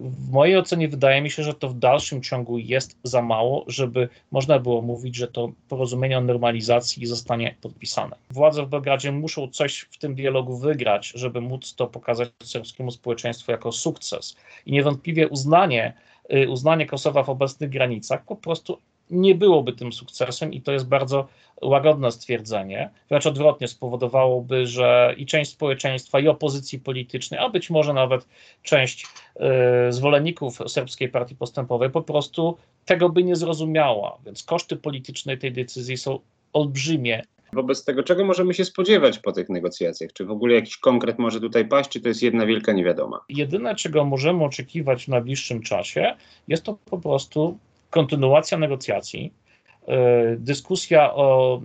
w 0.00 0.30
mojej 0.30 0.56
ocenie 0.56 0.88
wydaje 0.88 1.22
mi 1.22 1.30
się, 1.30 1.42
że 1.42 1.54
to 1.54 1.68
w 1.68 1.78
dalszym 1.78 2.22
ciągu 2.22 2.58
jest 2.58 2.98
za 3.02 3.22
mało, 3.22 3.64
żeby 3.68 4.08
można 4.30 4.58
było 4.58 4.82
mówić, 4.82 5.16
że 5.16 5.28
to 5.28 5.52
porozumienie 5.68 6.18
o 6.18 6.20
normalizacji 6.20 7.06
zostanie 7.06 7.54
podpisane. 7.60 8.16
Władze 8.30 8.62
w 8.62 8.68
Belgradzie 8.68 9.12
muszą 9.12 9.48
coś 9.48 9.80
w 9.80 9.98
tym 9.98 10.14
dialogu 10.14 10.56
wygrać, 10.56 11.12
żeby 11.14 11.40
móc 11.40 11.74
to 11.74 11.86
pokazać 11.86 12.30
serbskiemu 12.42 12.90
społeczeństwu 12.90 13.52
jako 13.52 13.72
sukces. 13.72 14.36
I 14.66 14.72
niewątpliwie 14.72 15.28
uznanie 15.28 15.92
uznanie 16.48 16.86
Kosowa 16.86 17.22
w 17.22 17.30
obecnych 17.30 17.70
granicach 17.70 18.24
po 18.24 18.36
prostu 18.36 18.78
nie 19.10 19.34
byłoby 19.34 19.72
tym 19.72 19.92
sukcesem 19.92 20.52
i 20.52 20.60
to 20.60 20.72
jest 20.72 20.88
bardzo 20.88 21.28
łagodne 21.62 22.12
stwierdzenie. 22.12 22.90
Wręcz 23.08 23.26
odwrotnie 23.26 23.68
spowodowałoby, 23.68 24.66
że 24.66 25.14
i 25.16 25.26
część 25.26 25.50
społeczeństwa, 25.50 26.20
i 26.20 26.28
opozycji 26.28 26.78
politycznej, 26.78 27.40
a 27.40 27.48
być 27.48 27.70
może 27.70 27.92
nawet 27.92 28.26
część 28.62 29.06
y, 29.86 29.92
zwolenników 29.92 30.58
Serbskiej 30.66 31.08
Partii 31.08 31.36
Postępowej 31.36 31.90
po 31.90 32.02
prostu 32.02 32.56
tego 32.84 33.08
by 33.08 33.24
nie 33.24 33.36
zrozumiała. 33.36 34.18
Więc 34.26 34.42
koszty 34.42 34.76
polityczne 34.76 35.36
tej 35.36 35.52
decyzji 35.52 35.96
są 35.96 36.18
olbrzymie. 36.52 37.22
Wobec 37.52 37.84
tego, 37.84 38.02
czego 38.02 38.24
możemy 38.24 38.54
się 38.54 38.64
spodziewać 38.64 39.18
po 39.18 39.32
tych 39.32 39.48
negocjacjach? 39.48 40.12
Czy 40.12 40.24
w 40.24 40.30
ogóle 40.30 40.54
jakiś 40.54 40.76
konkret 40.76 41.18
może 41.18 41.40
tutaj 41.40 41.68
paść, 41.68 41.90
czy 41.90 42.00
to 42.00 42.08
jest 42.08 42.22
jedna 42.22 42.46
wielka 42.46 42.72
niewiadoma? 42.72 43.20
Jedyne, 43.28 43.74
czego 43.74 44.04
możemy 44.04 44.44
oczekiwać 44.44 45.04
w 45.04 45.08
najbliższym 45.08 45.62
czasie, 45.62 46.16
jest 46.48 46.62
to 46.62 46.78
po 46.84 46.98
prostu 46.98 47.58
kontynuacja 47.90 48.58
negocjacji, 48.58 49.32
dyskusja 50.36 51.14
o 51.14 51.60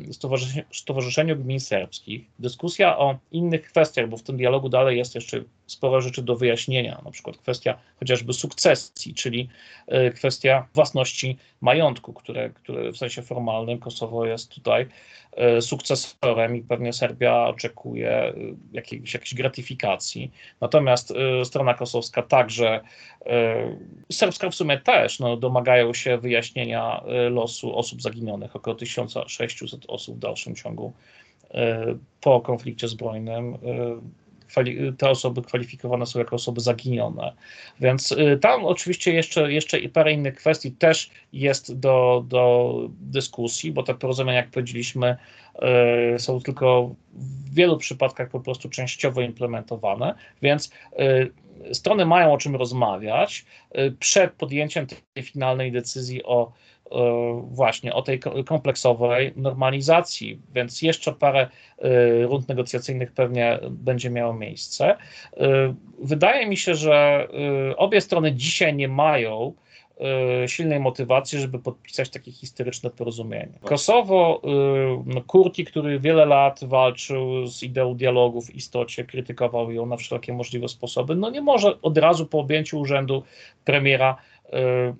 Stowarzyszeniu 0.72 1.36
Gmin 1.36 1.60
Serbskich, 1.60 2.26
dyskusja 2.40 2.98
o 2.98 3.18
innych 3.32 3.62
kwestiach, 3.62 4.10
bo 4.10 4.18
w 4.18 4.24
tym 4.24 4.38
dialogu 4.38 4.70
dalej 4.70 4.98
jest 4.98 5.16
jeszcze 5.16 5.44
sporo 5.68 6.02
rzeczy 6.02 6.22
do 6.22 6.36
wyjaśnienia, 6.36 7.02
na 7.06 7.12
przykład 7.12 7.38
kwestia 7.38 7.78
chociażby 8.00 8.34
sukcesji, 8.34 9.14
czyli 9.14 9.50
e, 9.88 10.12
kwestia 10.12 10.68
własności 10.74 11.38
majątku, 11.62 12.14
które, 12.14 12.50
które 12.50 12.92
w 12.92 12.98
sensie 12.98 13.22
formalnym 13.22 13.80
Kosowo 13.80 14.26
jest 14.26 14.56
tutaj 14.56 14.88
e, 15.32 15.62
sukcesorem 15.62 16.56
i 16.56 16.62
pewnie 16.62 16.94
Serbia 16.94 17.48
oczekuje 17.48 18.12
e, 18.12 18.34
jakiejś, 18.74 19.14
jakiejś 19.14 19.36
gratyfikacji. 19.36 20.32
Natomiast 20.62 21.14
strona 21.44 21.74
kosowska 21.74 22.22
także, 22.22 22.82
serbska 24.12 24.50
w 24.50 24.56
sumie 24.56 24.78
też, 24.78 25.20
no, 25.20 25.38
domagają 25.38 25.94
się 25.94 26.18
wyjaśnienia 26.18 27.04
losu 27.30 27.78
osób 27.78 28.02
zaginionych, 28.02 28.15
około 28.54 28.76
1600 28.76 29.86
osób 29.88 30.16
w 30.16 30.20
dalszym 30.20 30.56
ciągu 30.56 30.94
po 32.22 32.42
konflikcie 32.42 32.88
zbrojnym 32.88 33.58
te 34.98 35.10
osoby 35.10 35.42
kwalifikowane 35.42 36.06
są 36.06 36.20
jako 36.20 36.36
osoby 36.36 36.62
zaginione. 36.62 37.34
Więc 37.80 38.12
y, 38.12 38.40
tam 38.42 38.66
oczywiście 38.66 39.14
jeszcze, 39.14 39.54
jeszcze 39.54 39.80
i 39.80 39.90
parę 39.90 40.14
innych 40.14 40.36
kwestii 40.36 40.72
też 40.72 41.10
jest 41.34 41.80
do, 41.80 42.24
do 42.28 42.76
dyskusji, 43.00 43.72
bo 43.72 43.84
te 43.84 43.96
porozumienia, 43.96 44.38
jak 44.38 44.50
powiedzieliśmy, 44.50 45.18
są 46.18 46.42
tylko 46.42 46.96
w 47.14 47.54
wielu 47.54 47.78
przypadkach 47.78 48.30
po 48.30 48.40
prostu 48.40 48.70
częściowo 48.70 49.22
implementowane, 49.22 50.16
więc 50.42 50.72
strony 51.74 52.06
mają 52.06 52.34
o 52.34 52.38
czym 52.38 52.56
rozmawiać 52.56 53.46
przed 54.00 54.32
podjęciem 54.32 54.88
tej 54.88 55.24
finalnej 55.24 55.72
decyzji 55.72 56.24
o 56.24 56.52
E, 56.52 56.75
właśnie 57.44 57.94
o 57.94 58.02
tej 58.02 58.20
kompleksowej 58.46 59.34
normalizacji, 59.36 60.40
więc 60.54 60.82
jeszcze 60.82 61.14
parę 61.14 61.48
e, 61.78 62.24
rund 62.24 62.50
negocjacyjnych 62.50 63.12
pewnie 63.12 63.60
będzie 63.70 64.10
miało 64.10 64.34
miejsce. 64.34 64.98
E, 65.38 65.76
wydaje 66.00 66.48
mi 66.48 66.58
się, 66.58 66.76
że 66.76 67.28
obie 67.78 68.02
strony 68.02 68.34
dzisiaj 68.34 68.76
nie 68.76 68.88
mają 68.88 69.54
silnej 70.48 70.80
motywacji, 70.80 71.40
żeby 71.40 71.60
podpisać 71.60 72.10
takie 72.10 72.32
historyczne 72.32 72.90
porozumienie. 72.90 73.60
Kosowo, 73.64 74.42
no, 75.06 75.22
Kurti, 75.22 75.66
który 75.66 76.00
wiele 76.00 76.26
lat 76.26 76.60
walczył 76.64 77.48
z 77.48 77.64
ideą 77.64 77.96
dialogu 77.96 78.42
w 78.42 78.56
istocie, 78.56 79.04
krytykował 79.04 79.72
ją 79.72 79.86
na 79.86 79.98
wszelkie 79.98 80.34
możliwe 80.34 80.68
sposoby, 80.68 81.16
no 81.16 81.30
nie 81.30 81.42
może 81.42 81.82
od 81.82 81.98
razu 81.98 82.26
po 82.26 82.40
objęciu 82.40 82.80
urzędu 82.80 83.24
premiera 83.66 84.18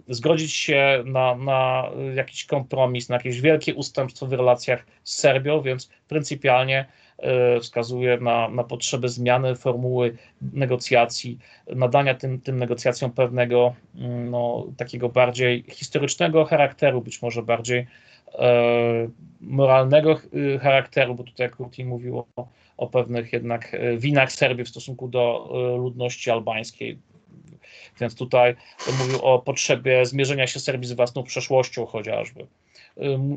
zgodzić 0.08 0.54
się 0.54 1.04
na, 1.06 1.36
na 1.36 1.90
jakiś 2.16 2.46
kompromis, 2.46 3.10
na 3.10 3.16
jakieś 3.16 3.42
wielkie 3.42 3.76
ustępstwo 3.76 4.26
w 4.26 4.34
relacjach 4.34 4.86
z 5.04 5.16
Serbią, 5.16 5.62
więc 5.62 5.90
pryncypialnie 6.08 6.86
y, 7.56 7.60
wskazuje 7.60 8.18
na, 8.18 8.50
na 8.50 8.64
potrzebę 8.64 9.10
zmiany 9.10 9.56
formuły 9.56 10.18
negocjacji, 10.54 11.38
nadania 11.76 12.16
tym, 12.16 12.42
tym 12.42 12.58
negocjacjom 12.60 13.12
pewnego 13.12 13.76
mm, 13.96 14.32
no, 14.32 14.68
takiego 14.78 15.10
bardziej 15.10 15.64
historycznego 15.70 16.46
charakteru, 16.46 17.02
być 17.02 17.22
może 17.22 17.44
bardziej 17.44 17.88
e, 18.34 19.08
moralnego 19.42 20.20
charakteru, 20.62 21.16
bo 21.16 21.24
tutaj 21.24 21.50
Kurti 21.50 21.86
mówił 21.86 22.20
o, 22.20 22.48
o 22.78 22.88
pewnych 22.88 23.34
jednak 23.34 23.78
winach 23.98 24.32
Serbii 24.32 24.66
w 24.66 24.70
stosunku 24.70 25.08
do 25.08 25.50
ludności 25.78 26.32
albańskiej, 26.32 26.98
więc 28.02 28.16
tutaj 28.16 28.56
mówił 29.00 29.22
o 29.22 29.40
potrzebie 29.40 30.06
zmierzenia 30.06 30.48
się 30.48 30.60
Serbii 30.60 30.88
z 30.88 30.94
własną 30.94 31.24
przeszłością 31.24 31.86
chociażby. 31.86 32.48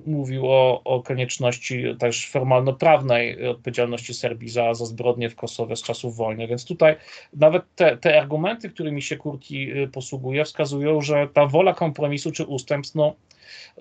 Mówił 0.06 0.46
o, 0.46 0.82
o 0.84 1.02
konieczności 1.02 1.84
też 1.98 2.30
formalno-prawnej 2.30 3.46
odpowiedzialności 3.48 4.14
Serbii 4.14 4.48
za, 4.48 4.74
za 4.74 4.86
zbrodnie 4.86 5.30
w 5.30 5.36
Kosowie 5.36 5.76
z 5.76 5.82
czasów 5.82 6.16
wojny. 6.16 6.46
Więc 6.46 6.64
tutaj 6.64 6.96
nawet 7.32 7.62
te, 7.76 7.96
te 7.96 8.20
argumenty, 8.20 8.70
którymi 8.70 9.02
się 9.02 9.16
Kurti 9.16 9.72
y, 9.82 9.88
posługuje, 9.88 10.44
wskazują, 10.44 11.00
że 11.00 11.28
ta 11.34 11.46
wola 11.46 11.74
kompromisu 11.74 12.32
czy 12.32 12.44
ustępstw, 12.44 12.94
no, 12.94 13.14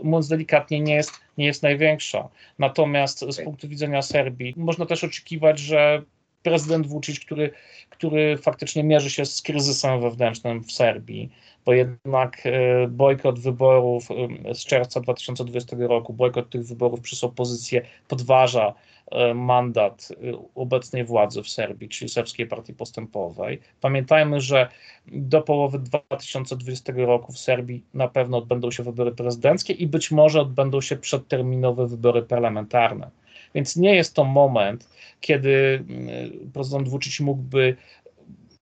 mówiąc 0.03 0.27
delikatnie, 0.27 0.79
nie 0.79 0.93
jest, 0.93 1.11
nie 1.37 1.45
jest 1.45 1.63
największa. 1.63 2.29
Natomiast 2.59 3.19
z 3.19 3.43
punktu 3.43 3.67
widzenia 3.67 4.01
Serbii 4.01 4.53
można 4.57 4.85
też 4.85 5.03
oczekiwać, 5.03 5.59
że 5.59 6.01
prezydent 6.47 6.87
Vucic, 6.87 7.19
który, 7.19 7.51
który 7.89 8.37
faktycznie 8.37 8.83
mierzy 8.83 9.09
się 9.09 9.25
z 9.25 9.41
kryzysem 9.41 10.01
wewnętrznym 10.01 10.63
w 10.63 10.71
Serbii, 10.71 11.29
bo 11.65 11.73
jednak 11.73 12.41
e, 12.45 12.87
bojkot 12.87 13.39
wyborów 13.39 14.07
e, 14.11 14.55
z 14.55 14.65
czerwca 14.65 14.99
2020 14.99 15.77
roku, 15.79 16.13
bojkot 16.13 16.49
tych 16.49 16.63
wyborów 16.67 17.01
przez 17.01 17.23
opozycję 17.23 17.81
podważa 18.07 18.73
e, 19.11 19.33
mandat 19.33 20.09
obecnej 20.55 21.05
władzy 21.05 21.43
w 21.43 21.49
Serbii, 21.49 21.89
czyli 21.89 22.09
Serbskiej 22.09 22.47
Partii 22.47 22.73
Postępowej. 22.73 23.59
Pamiętajmy, 23.81 24.41
że 24.41 24.69
do 25.07 25.41
połowy 25.41 25.79
2020 25.79 26.93
roku 26.95 27.33
w 27.33 27.39
Serbii 27.39 27.83
na 27.93 28.07
pewno 28.07 28.37
odbędą 28.37 28.71
się 28.71 28.83
wybory 28.83 29.11
prezydenckie 29.11 29.73
i 29.73 29.87
być 29.87 30.11
może 30.11 30.41
odbędą 30.41 30.81
się 30.81 30.95
przedterminowe 30.95 31.87
wybory 31.87 32.21
parlamentarne. 32.21 33.11
Więc 33.55 33.75
nie 33.75 33.95
jest 33.95 34.13
to 34.13 34.23
moment, 34.23 34.89
kiedy 35.21 35.83
mm, 35.89 36.51
prezydent 36.53 36.87
Vucic 36.87 37.19
mógłby 37.19 37.75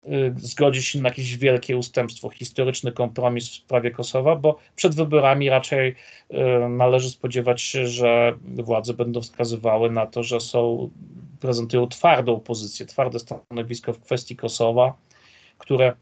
y, 0.04 0.34
zgodzić 0.36 0.86
się 0.86 1.00
na 1.00 1.08
jakieś 1.08 1.36
wielkie 1.36 1.76
ustępstwo, 1.76 2.30
historyczny 2.30 2.92
kompromis 2.92 3.48
w 3.48 3.54
sprawie 3.54 3.90
Kosowa, 3.90 4.36
bo 4.36 4.58
przed 4.76 4.94
wyborami 4.94 5.50
raczej 5.50 5.94
y, 6.30 6.36
należy 6.68 7.10
spodziewać 7.10 7.62
się, 7.62 7.86
że 7.86 8.38
władze 8.44 8.94
będą 8.94 9.20
wskazywały 9.20 9.90
na 9.90 10.06
to, 10.06 10.22
że 10.22 10.40
są, 10.40 10.90
prezentują 11.40 11.88
twardą 11.88 12.40
pozycję, 12.40 12.86
twarde 12.86 13.18
stanowisko 13.18 13.92
w 13.92 14.00
kwestii 14.00 14.36
Kosowa, 14.36 14.94
które 15.58 15.92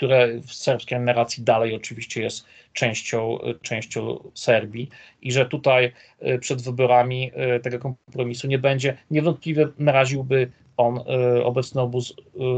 które 0.00 0.40
w 0.40 0.54
serbskiej 0.54 1.00
narracji 1.00 1.44
dalej 1.44 1.74
oczywiście 1.74 2.22
jest 2.22 2.44
częścią, 2.72 3.38
częścią 3.62 4.30
Serbii 4.34 4.88
i 5.22 5.32
że 5.32 5.46
tutaj 5.46 5.92
y, 6.22 6.38
przed 6.38 6.62
wyborami 6.62 7.30
y, 7.56 7.60
tego 7.60 7.78
kompromisu 7.78 8.46
nie 8.46 8.58
będzie, 8.58 8.96
niewątpliwie 9.10 9.68
naraziłby 9.78 10.50
on 10.76 10.98
y, 10.98 11.44
obecny 11.44 11.80
obóz 11.80 12.14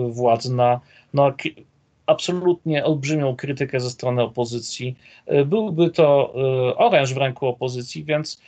władzy 0.09 0.55
na, 0.55 0.81
na 1.15 1.35
absolutnie 2.07 2.85
olbrzymią 2.85 3.37
krytykę 3.37 3.81
ze 3.81 3.91
strony 3.91 4.23
opozycji. 4.23 4.97
Byłby 5.47 5.91
to 5.91 6.35
oręż 6.77 7.15
w 7.15 7.17
ręku 7.17 7.47
opozycji, 7.47 8.05
więc 8.05 8.41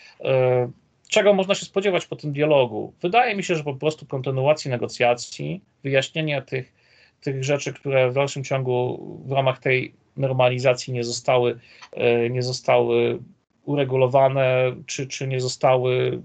czego 1.08 1.34
można 1.34 1.54
się 1.54 1.66
spodziewać 1.66 2.06
po 2.06 2.16
tym 2.16 2.32
dialogu? 2.32 2.92
Wydaje 3.02 3.36
mi 3.36 3.42
się, 3.42 3.56
że 3.56 3.64
po 3.64 3.74
prostu 3.74 4.06
kontynuacji 4.06 4.70
negocjacji, 4.70 5.60
wyjaśnienia 5.84 6.42
tych 6.42 6.83
tych 7.24 7.44
rzeczy, 7.44 7.72
które 7.72 8.10
w 8.10 8.14
dalszym 8.14 8.44
ciągu 8.44 9.00
w 9.26 9.32
ramach 9.32 9.58
tej 9.58 9.92
normalizacji 10.16 10.92
nie 10.92 11.04
zostały, 11.04 11.58
e, 11.92 12.30
nie 12.30 12.42
zostały 12.42 13.18
uregulowane, 13.64 14.76
czy, 14.86 15.06
czy 15.06 15.28
nie 15.28 15.40
zostały, 15.40 16.22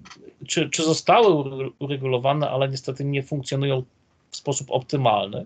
czy, 0.47 0.69
czy 0.69 0.83
zostały 0.83 1.43
uregulowane, 1.79 2.49
ale 2.49 2.69
niestety 2.69 3.05
nie 3.05 3.23
funkcjonują 3.23 3.83
w 4.29 4.35
sposób 4.35 4.67
optymalny. 4.71 5.45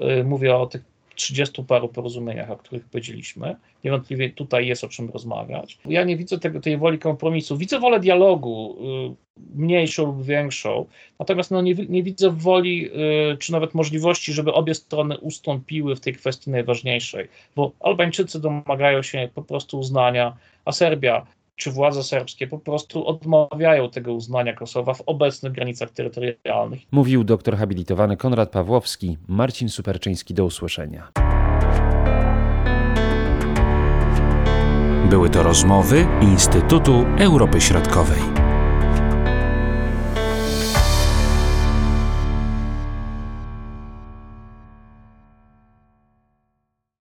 E, 0.00 0.24
mówię 0.24 0.56
o 0.56 0.66
tych 0.66 0.82
30 1.18 1.64
paru 1.64 1.88
porozumieniach, 1.88 2.50
o 2.50 2.56
których 2.56 2.84
powiedzieliśmy. 2.84 3.56
Niewątpliwie 3.84 4.30
tutaj 4.30 4.66
jest 4.66 4.84
o 4.84 4.88
czym 4.88 5.10
rozmawiać. 5.10 5.78
Ja 5.84 6.04
nie 6.04 6.16
widzę 6.16 6.38
tego, 6.38 6.60
tej 6.60 6.78
woli 6.78 6.98
kompromisu. 6.98 7.56
Widzę 7.56 7.78
wolę 7.78 8.00
dialogu, 8.00 8.76
y, 9.10 9.28
mniejszą 9.54 10.06
lub 10.06 10.22
większą, 10.22 10.86
natomiast 11.18 11.50
no 11.50 11.62
nie, 11.62 11.74
nie 11.74 12.02
widzę 12.02 12.30
woli, 12.30 12.90
y, 13.32 13.36
czy 13.38 13.52
nawet 13.52 13.74
możliwości, 13.74 14.32
żeby 14.32 14.52
obie 14.52 14.74
strony 14.74 15.18
ustąpiły 15.18 15.96
w 15.96 16.00
tej 16.00 16.14
kwestii 16.14 16.50
najważniejszej, 16.50 17.28
bo 17.56 17.72
Albańczycy 17.80 18.40
domagają 18.40 19.02
się 19.02 19.28
po 19.34 19.42
prostu 19.42 19.78
uznania, 19.78 20.36
a 20.64 20.72
Serbia 20.72 21.26
czy 21.58 21.70
władze 21.70 22.02
serbskie 22.02 22.46
po 22.46 22.58
prostu 22.58 23.06
odmawiają 23.06 23.90
tego 23.90 24.12
uznania 24.12 24.52
Kosowa 24.52 24.94
w 24.94 25.02
obecnych 25.06 25.52
granicach 25.52 25.90
terytorialnych. 25.90 26.80
Mówił 26.90 27.24
doktor 27.24 27.56
habilitowany 27.56 28.16
Konrad 28.16 28.50
Pawłowski, 28.50 29.16
Marcin 29.28 29.68
Superczyński. 29.68 30.34
Do 30.34 30.44
usłyszenia. 30.44 31.12
Były 35.10 35.30
to 35.30 35.42
rozmowy 35.42 36.06
Instytutu 36.22 37.04
Europy 37.18 37.60
Środkowej. 37.60 38.37